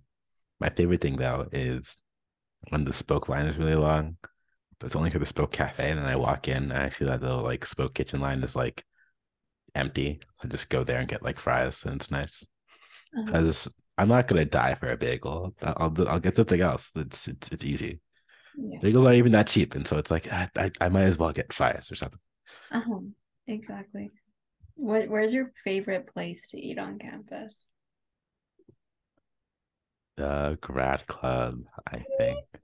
my 0.60 0.70
favorite 0.70 1.02
thing 1.02 1.18
though 1.18 1.48
is 1.52 1.98
when 2.70 2.86
the 2.86 2.94
spoke 2.94 3.30
line 3.30 3.46
is 3.48 3.58
really 3.58 3.76
long, 3.76 4.18
but 4.80 4.88
it's 4.88 4.96
only 4.96 5.10
for 5.12 5.20
the 5.20 5.26
spoke 5.26 5.52
cafe, 5.52 5.90
and 5.92 6.00
then 6.00 6.08
I 6.08 6.16
walk 6.16 6.48
in 6.48 6.72
and 6.72 6.74
I 6.74 6.90
see 6.90 7.06
that 7.06 7.22
the 7.22 7.34
like 7.36 7.66
spoke 7.66 7.94
kitchen 7.96 8.22
line 8.22 8.44
is 8.44 8.56
like 8.56 8.84
empty. 9.76 10.20
I 10.44 10.48
just 10.48 10.70
go 10.70 10.84
there 10.84 11.00
and 11.00 11.08
get 11.08 11.24
like 11.24 11.40
fries, 11.40 11.84
and 11.86 11.96
it's 11.98 12.12
nice 12.12 12.46
Uh-huh. 13.18 13.32
because 13.34 13.68
I'm 13.98 14.10
not 14.10 14.28
gonna 14.28 14.46
die 14.46 14.76
for 14.76 14.92
a 14.92 14.98
bagel. 14.98 15.56
I'll 15.64 15.76
I'll, 15.98 16.10
I'll 16.10 16.20
get 16.20 16.36
something 16.38 16.62
else. 16.62 16.92
It's 16.96 17.28
it's 17.28 17.52
it's 17.52 17.66
easy. 17.66 18.02
Yeah. 18.58 18.80
Bagels 18.84 19.06
aren't 19.06 19.18
even 19.18 19.34
that 19.34 19.48
cheap, 19.48 19.76
and 19.76 19.88
so 19.88 19.98
it's 19.98 20.12
like 20.12 20.32
I 20.32 20.50
I, 20.58 20.72
I 20.82 20.90
might 20.90 21.04
as 21.04 21.18
well 21.18 21.32
get 21.34 21.54
fries 21.54 21.92
or 21.92 21.96
something. 21.96 22.20
Uh-huh. 22.72 23.00
Exactly. 23.48 24.12
What 24.76 25.10
where's 25.10 25.34
your 25.34 25.52
favorite 25.64 26.08
place 26.14 26.50
to 26.50 26.60
eat 26.60 26.80
on 26.80 27.00
campus? 27.00 27.68
The 30.18 30.58
grad 30.60 31.08
club, 31.08 31.64
I 31.88 32.00
think. 32.18 32.46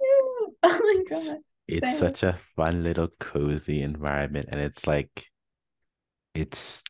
Oh 0.64 0.80
my 0.80 1.04
god. 1.10 1.38
It's 1.68 1.92
Same. 1.92 2.00
such 2.00 2.24
a 2.24 2.38
fun 2.56 2.84
little 2.84 3.10
cozy 3.20 3.82
environment, 3.82 4.50
and 4.52 4.60
it's 4.60 4.86
like 4.88 5.28
it's 6.34 6.84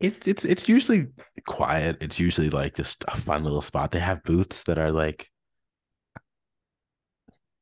it's 0.00 0.28
it's 0.28 0.44
it's 0.44 0.68
usually 0.68 1.08
quiet. 1.46 1.98
It's 2.00 2.20
usually 2.20 2.50
like 2.50 2.76
just 2.76 3.04
a 3.08 3.16
fun 3.16 3.42
little 3.44 3.62
spot. 3.62 3.90
They 3.90 3.98
have 3.98 4.22
booths 4.22 4.62
that 4.64 4.78
are 4.78 4.92
like 4.92 5.28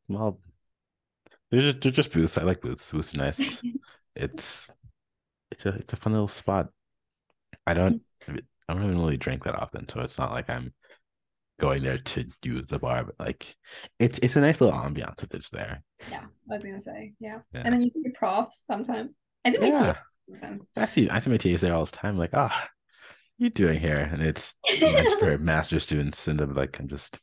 well, 0.08 0.38
they're 1.50 1.72
just, 1.72 1.80
they're 1.80 1.92
just 1.92 2.12
booths. 2.12 2.38
I 2.38 2.42
like 2.42 2.60
booths. 2.60 2.90
Booths 2.90 3.14
are 3.14 3.18
nice. 3.18 3.62
It's 4.18 4.70
it's 5.50 5.66
a 5.66 5.68
it's 5.74 5.92
a 5.92 5.96
fun 5.96 6.14
little 6.14 6.26
spot. 6.26 6.70
I 7.66 7.74
don't 7.74 8.00
mm. 8.26 8.40
I 8.66 8.72
don't 8.72 8.84
even 8.84 8.98
really 8.98 9.18
drink 9.18 9.44
that 9.44 9.54
often, 9.54 9.86
so 9.90 10.00
it's 10.00 10.18
not 10.18 10.32
like 10.32 10.48
I'm 10.48 10.72
going 11.58 11.82
there 11.82 11.98
to 11.98 12.24
do 12.42 12.62
the 12.62 12.78
bar, 12.78 13.04
but 13.04 13.14
like 13.18 13.56
it's 13.98 14.18
it's 14.22 14.36
a 14.36 14.40
nice 14.40 14.60
little 14.60 14.78
ambiance 14.78 15.22
if 15.22 15.32
it's 15.32 15.50
there. 15.50 15.82
Yeah, 16.10 16.24
I 16.50 16.54
was 16.54 16.62
gonna 16.64 16.80
say, 16.80 17.14
yeah. 17.20 17.38
Yeah. 17.52 17.62
And 17.64 17.72
then 17.74 17.82
you 17.82 17.90
see 17.90 18.00
your 18.04 18.12
profs 18.14 18.64
sometimes. 18.66 19.10
I 19.44 19.52
think 19.52 19.74
Yeah. 19.74 19.96
sometimes. 20.28 20.62
I 20.76 20.86
see 20.86 21.08
I 21.08 21.18
see 21.18 21.30
my 21.30 21.36
TAs 21.36 21.60
there 21.60 21.74
all 21.74 21.86
the 21.86 21.92
time, 21.92 22.18
like, 22.18 22.30
ah, 22.34 22.68
you 23.38 23.50
doing 23.50 23.80
here? 23.80 23.98
And 24.12 24.22
it's 24.22 24.54
meant 24.80 25.10
for 25.18 25.36
master 25.38 25.80
students, 25.80 26.26
and 26.28 26.40
I'm 26.40 26.54
like, 26.54 26.78
I'm 26.78 26.88
just 26.88 27.18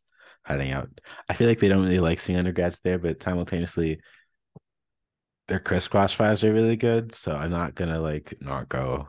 hiding 0.46 0.72
out. 0.72 0.90
I 1.30 1.34
feel 1.34 1.48
like 1.48 1.60
they 1.60 1.70
don't 1.70 1.84
really 1.84 2.00
like 2.00 2.20
seeing 2.20 2.38
undergrads 2.38 2.80
there, 2.84 3.00
but 3.00 3.22
simultaneously 3.24 4.00
their 5.48 5.60
crisscross 5.60 6.14
fries 6.14 6.44
are 6.44 6.54
really 6.54 6.76
good. 6.78 7.14
So 7.14 7.34
I'm 7.36 7.52
not 7.52 7.76
gonna 7.76 8.00
like 8.00 8.34
not 8.42 8.70
go. 8.70 9.08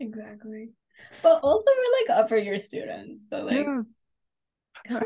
Exactly. 0.00 0.70
But 1.22 1.40
also 1.42 1.70
we're 1.70 2.14
like 2.16 2.18
upper 2.24 2.36
year 2.36 2.58
students. 2.60 3.24
So 3.30 3.42
like 3.42 3.56
Yeah. 3.58 3.82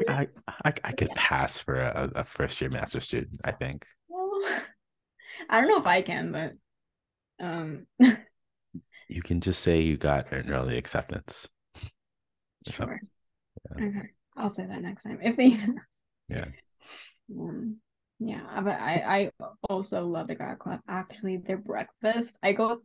I, 0.08 0.28
I 0.64 0.72
I 0.84 0.92
could 0.92 1.10
pass 1.10 1.58
for 1.58 1.76
a, 1.76 2.10
a 2.16 2.24
first 2.24 2.60
year 2.60 2.70
master 2.70 3.00
student, 3.00 3.40
I 3.44 3.52
think. 3.52 3.84
well, 4.08 4.30
I 5.50 5.60
don't 5.60 5.68
know 5.68 5.78
if 5.80 5.86
I 5.86 6.02
can, 6.02 6.32
but 6.32 6.52
um 7.44 7.86
You 9.08 9.22
can 9.22 9.40
just 9.40 9.60
say 9.62 9.80
you 9.80 9.96
got 9.96 10.32
an 10.32 10.50
early 10.50 10.76
acceptance. 10.76 11.48
Or 12.66 12.72
something. 12.72 12.98
sure. 13.70 13.86
Okay. 13.88 14.08
I'll 14.36 14.50
say 14.50 14.66
that 14.66 14.82
next 14.82 15.04
time. 15.04 15.18
If 15.22 15.36
they 15.36 15.58
Yeah. 16.28 16.46
um, 17.38 17.76
yeah, 18.18 18.60
but 18.62 18.80
I 18.80 19.30
I 19.38 19.46
also 19.68 20.06
love 20.06 20.28
the 20.28 20.34
grad 20.34 20.58
club. 20.58 20.80
Actually, 20.88 21.36
their 21.38 21.58
breakfast. 21.58 22.38
I 22.42 22.52
go 22.52 22.80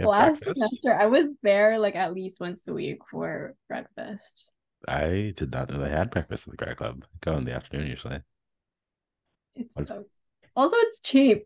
last 0.00 0.42
breakfast. 0.42 0.54
semester. 0.54 0.94
I 0.94 1.06
was 1.06 1.28
there 1.42 1.78
like 1.78 1.96
at 1.96 2.14
least 2.14 2.40
once 2.40 2.66
a 2.68 2.72
week 2.72 2.98
for 3.10 3.54
breakfast. 3.68 4.50
I 4.88 5.32
did 5.36 5.52
not 5.52 5.70
know 5.70 5.78
they 5.78 5.90
had 5.90 6.10
breakfast 6.10 6.46
at 6.46 6.50
the 6.52 6.56
grad 6.56 6.76
club. 6.76 7.04
Go 7.20 7.36
in 7.36 7.44
the 7.44 7.52
afternoon 7.54 7.86
usually. 7.88 8.20
It's 9.54 9.76
What- 9.76 9.88
so 9.88 10.04
also 10.56 10.76
it's 10.78 11.00
cheap. 11.00 11.44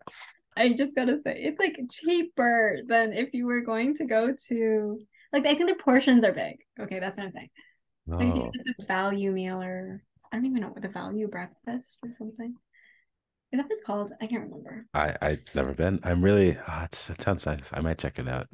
I 0.57 0.73
just 0.73 0.95
gotta 0.95 1.21
say 1.25 1.43
it's 1.43 1.59
like 1.59 1.79
cheaper 1.91 2.79
than 2.87 3.13
if 3.13 3.35
you 3.35 3.47
were 3.47 3.63
going 3.63 3.95
to 3.97 4.05
go 4.05 4.35
to 4.49 5.01
like 5.33 5.47
I 5.47 5.55
think 5.55 5.69
the 5.69 5.75
portions 5.83 6.23
are 6.25 6.33
big. 6.33 6.59
Okay, 6.79 7.01
that's 7.01 7.17
what 7.17 7.27
I'm 7.27 7.33
saying. 7.33 7.51
I 8.13 8.17
think 8.19 8.35
Oh, 8.37 8.51
it's 8.53 8.79
a 8.85 8.87
value 8.87 9.33
meal 9.33 9.61
or 9.63 10.03
I 10.31 10.37
don't 10.37 10.47
even 10.47 10.61
know 10.61 10.69
what 10.69 10.83
the 10.83 10.89
value 10.89 11.29
breakfast 11.29 11.99
or 12.03 12.11
something. 12.11 12.55
Is 13.53 13.59
that 13.59 13.65
what 13.65 13.73
it's 13.73 13.83
called? 13.85 14.13
I 14.21 14.27
can't 14.27 14.45
remember. 14.45 14.87
I 14.95 15.17
I've 15.23 15.55
never 15.55 15.73
been. 15.73 16.01
I'm 16.03 16.23
really. 16.23 16.57
Oh, 16.57 16.81
it's, 16.85 17.09
it 17.11 17.23
sounds 17.23 17.47
nice. 17.47 17.69
I 17.73 17.81
might 17.81 17.99
check 17.99 18.19
it 18.19 18.29
out. 18.29 18.49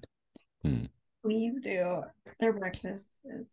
Hmm. 0.62 0.85
Please 1.25 1.55
do. 1.62 2.03
Their 2.38 2.53
breakfast 2.53 3.09
is 3.25 3.51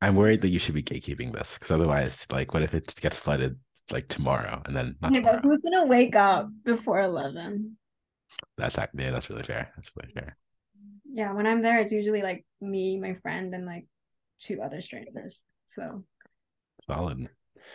I'm 0.00 0.14
worried 0.14 0.42
that 0.42 0.50
you 0.50 0.58
should 0.58 0.74
be 0.74 0.82
gatekeeping 0.82 1.32
this 1.32 1.54
because 1.54 1.72
otherwise, 1.72 2.24
like, 2.30 2.54
what 2.54 2.62
if 2.62 2.74
it 2.74 2.94
gets 3.00 3.18
flooded 3.18 3.58
like 3.90 4.08
tomorrow 4.08 4.62
and 4.66 4.76
then 4.76 4.96
not 5.00 5.12
but 5.12 5.18
tomorrow? 5.20 5.40
who's 5.42 5.60
gonna 5.62 5.86
wake 5.86 6.14
up 6.14 6.50
before 6.64 7.00
eleven? 7.00 7.76
That's 8.56 8.76
yeah, 8.76 9.10
that's 9.10 9.30
really 9.30 9.42
fair. 9.42 9.72
That's 9.76 9.90
really 9.96 10.12
fair. 10.12 10.36
Yeah, 11.10 11.32
when 11.32 11.46
I'm 11.46 11.62
there, 11.62 11.80
it's 11.80 11.92
usually 11.92 12.22
like 12.22 12.44
me, 12.60 12.98
my 12.98 13.14
friend, 13.14 13.54
and 13.54 13.66
like 13.66 13.86
two 14.38 14.62
other 14.62 14.80
strangers. 14.80 15.42
So 15.66 16.04
Solid. 16.86 17.28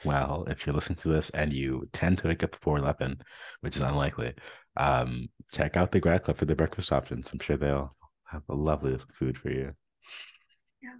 Well, 0.05 0.45
if 0.49 0.65
you're 0.65 0.75
listening 0.75 0.97
to 0.99 1.09
this 1.09 1.29
and 1.31 1.53
you 1.53 1.87
tend 1.93 2.17
to 2.19 2.27
wake 2.27 2.43
up 2.43 2.51
before 2.51 2.77
11, 2.77 3.21
which 3.61 3.75
is 3.75 3.81
unlikely, 3.81 4.33
um, 4.77 5.27
check 5.51 5.77
out 5.77 5.91
the 5.91 5.99
grad 5.99 6.23
club 6.23 6.37
for 6.37 6.45
the 6.45 6.55
breakfast 6.55 6.91
options. 6.91 7.29
I'm 7.31 7.39
sure 7.39 7.57
they'll 7.57 7.95
have 8.25 8.43
a 8.49 8.55
lovely 8.55 8.97
food 9.13 9.37
for 9.37 9.49
you. 9.49 9.73
Yeah. 10.81 10.95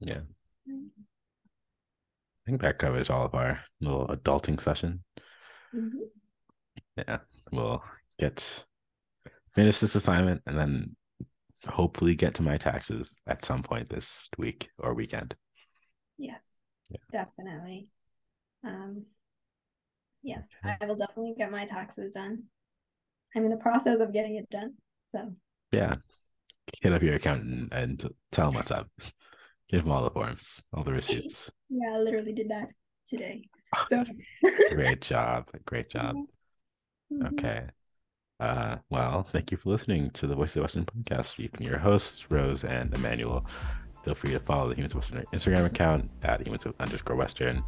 Yeah. 0.00 0.20
I 0.68 0.72
think 2.46 2.60
that 2.62 2.78
covers 2.78 3.10
all 3.10 3.24
of 3.24 3.34
our 3.34 3.60
little 3.80 4.06
adulting 4.08 4.60
session. 4.60 5.04
mhm. 5.74 6.08
Yeah. 6.96 7.18
We'll 7.50 7.82
get 8.18 8.64
finish 9.54 9.80
this 9.80 9.94
assignment 9.94 10.42
and 10.46 10.58
then 10.58 10.96
hopefully 11.66 12.14
get 12.14 12.34
to 12.34 12.42
my 12.42 12.56
taxes 12.56 13.16
at 13.26 13.44
some 13.44 13.62
point 13.62 13.88
this 13.88 14.28
week 14.38 14.68
or 14.78 14.94
weekend. 14.94 15.34
yes, 16.18 16.42
Yeah. 16.90 16.98
definitely. 17.12 17.88
Um, 18.64 19.06
yes, 20.22 20.42
Okay. 20.64 20.76
I 20.80 20.86
will 20.86 20.96
definitely 20.96 21.34
get 21.36 21.50
my 21.50 21.64
taxes 21.66 22.12
done. 22.14 22.44
I'm 23.34 23.44
in 23.44 23.50
the 23.50 23.56
process 23.56 24.00
of 24.00 24.12
getting 24.12 24.36
it 24.36 24.48
done. 24.50 24.74
So 25.10 25.34
Yeah. 25.72 25.96
Hit 26.80 26.92
up 26.92 27.02
your 27.02 27.14
accountant 27.14 27.72
and 27.72 28.02
tell 28.30 28.48
him 28.48 28.54
what's 28.54 28.70
up. 28.70 28.88
Give 29.72 29.84
him 29.84 29.90
all 29.90 30.04
the 30.04 30.10
forms, 30.10 30.62
all 30.74 30.84
the 30.84 30.92
receipts. 30.92 31.50
yeah, 31.70 31.94
I 31.94 31.98
literally 31.98 32.32
did 32.32 32.50
that 32.50 32.68
today. 33.08 33.48
So 33.88 34.04
Great 34.70 35.00
job. 35.00 35.48
Great 35.64 35.88
job. 35.96 36.14
Mhm. 37.12 37.32
Okay. 37.32 37.62
Uh, 38.38 38.76
well, 38.90 39.22
thank 39.22 39.50
you 39.50 39.56
for 39.56 39.70
listening 39.70 40.10
to 40.10 40.26
the 40.26 40.34
Voice 40.34 40.50
of 40.50 40.54
the 40.54 40.60
Western 40.62 40.84
podcast. 40.84 41.38
You've 41.38 41.52
been 41.52 41.66
your 41.66 41.78
hosts, 41.78 42.30
Rose 42.30 42.64
and 42.64 42.92
Emmanuel. 42.94 43.46
Feel 44.04 44.14
free 44.14 44.32
to 44.32 44.40
follow 44.40 44.68
the 44.68 44.74
Humans 44.74 44.92
of 44.92 44.96
Western 44.96 45.24
Instagram 45.32 45.64
account 45.64 46.10
at 46.22 46.44
humans 46.46 46.66
of 46.66 46.74
underscore 46.80 47.16
Western, 47.16 47.62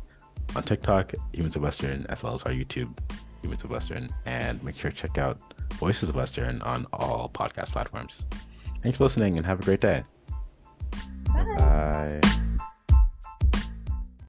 on 0.56 0.62
TikTok, 0.64 1.14
Humans 1.32 1.56
of 1.56 1.62
Western, 1.62 2.04
as 2.08 2.22
well 2.22 2.34
as 2.34 2.42
our 2.42 2.50
YouTube, 2.52 2.98
Humans 3.42 3.62
of 3.64 3.70
Western, 3.70 4.08
and 4.26 4.62
make 4.64 4.76
sure 4.76 4.90
to 4.90 4.96
check 4.96 5.16
out 5.16 5.40
Voices 5.74 6.08
of 6.08 6.16
Western 6.16 6.60
on 6.62 6.86
all 6.92 7.30
podcast 7.32 7.70
platforms. 7.70 8.26
Thanks 8.82 8.98
for 8.98 9.04
listening 9.04 9.36
and 9.36 9.46
have 9.46 9.60
a 9.60 9.64
great 9.64 9.80
day. 9.80 10.02
Bye. 11.34 12.20
Bye. 12.20 12.43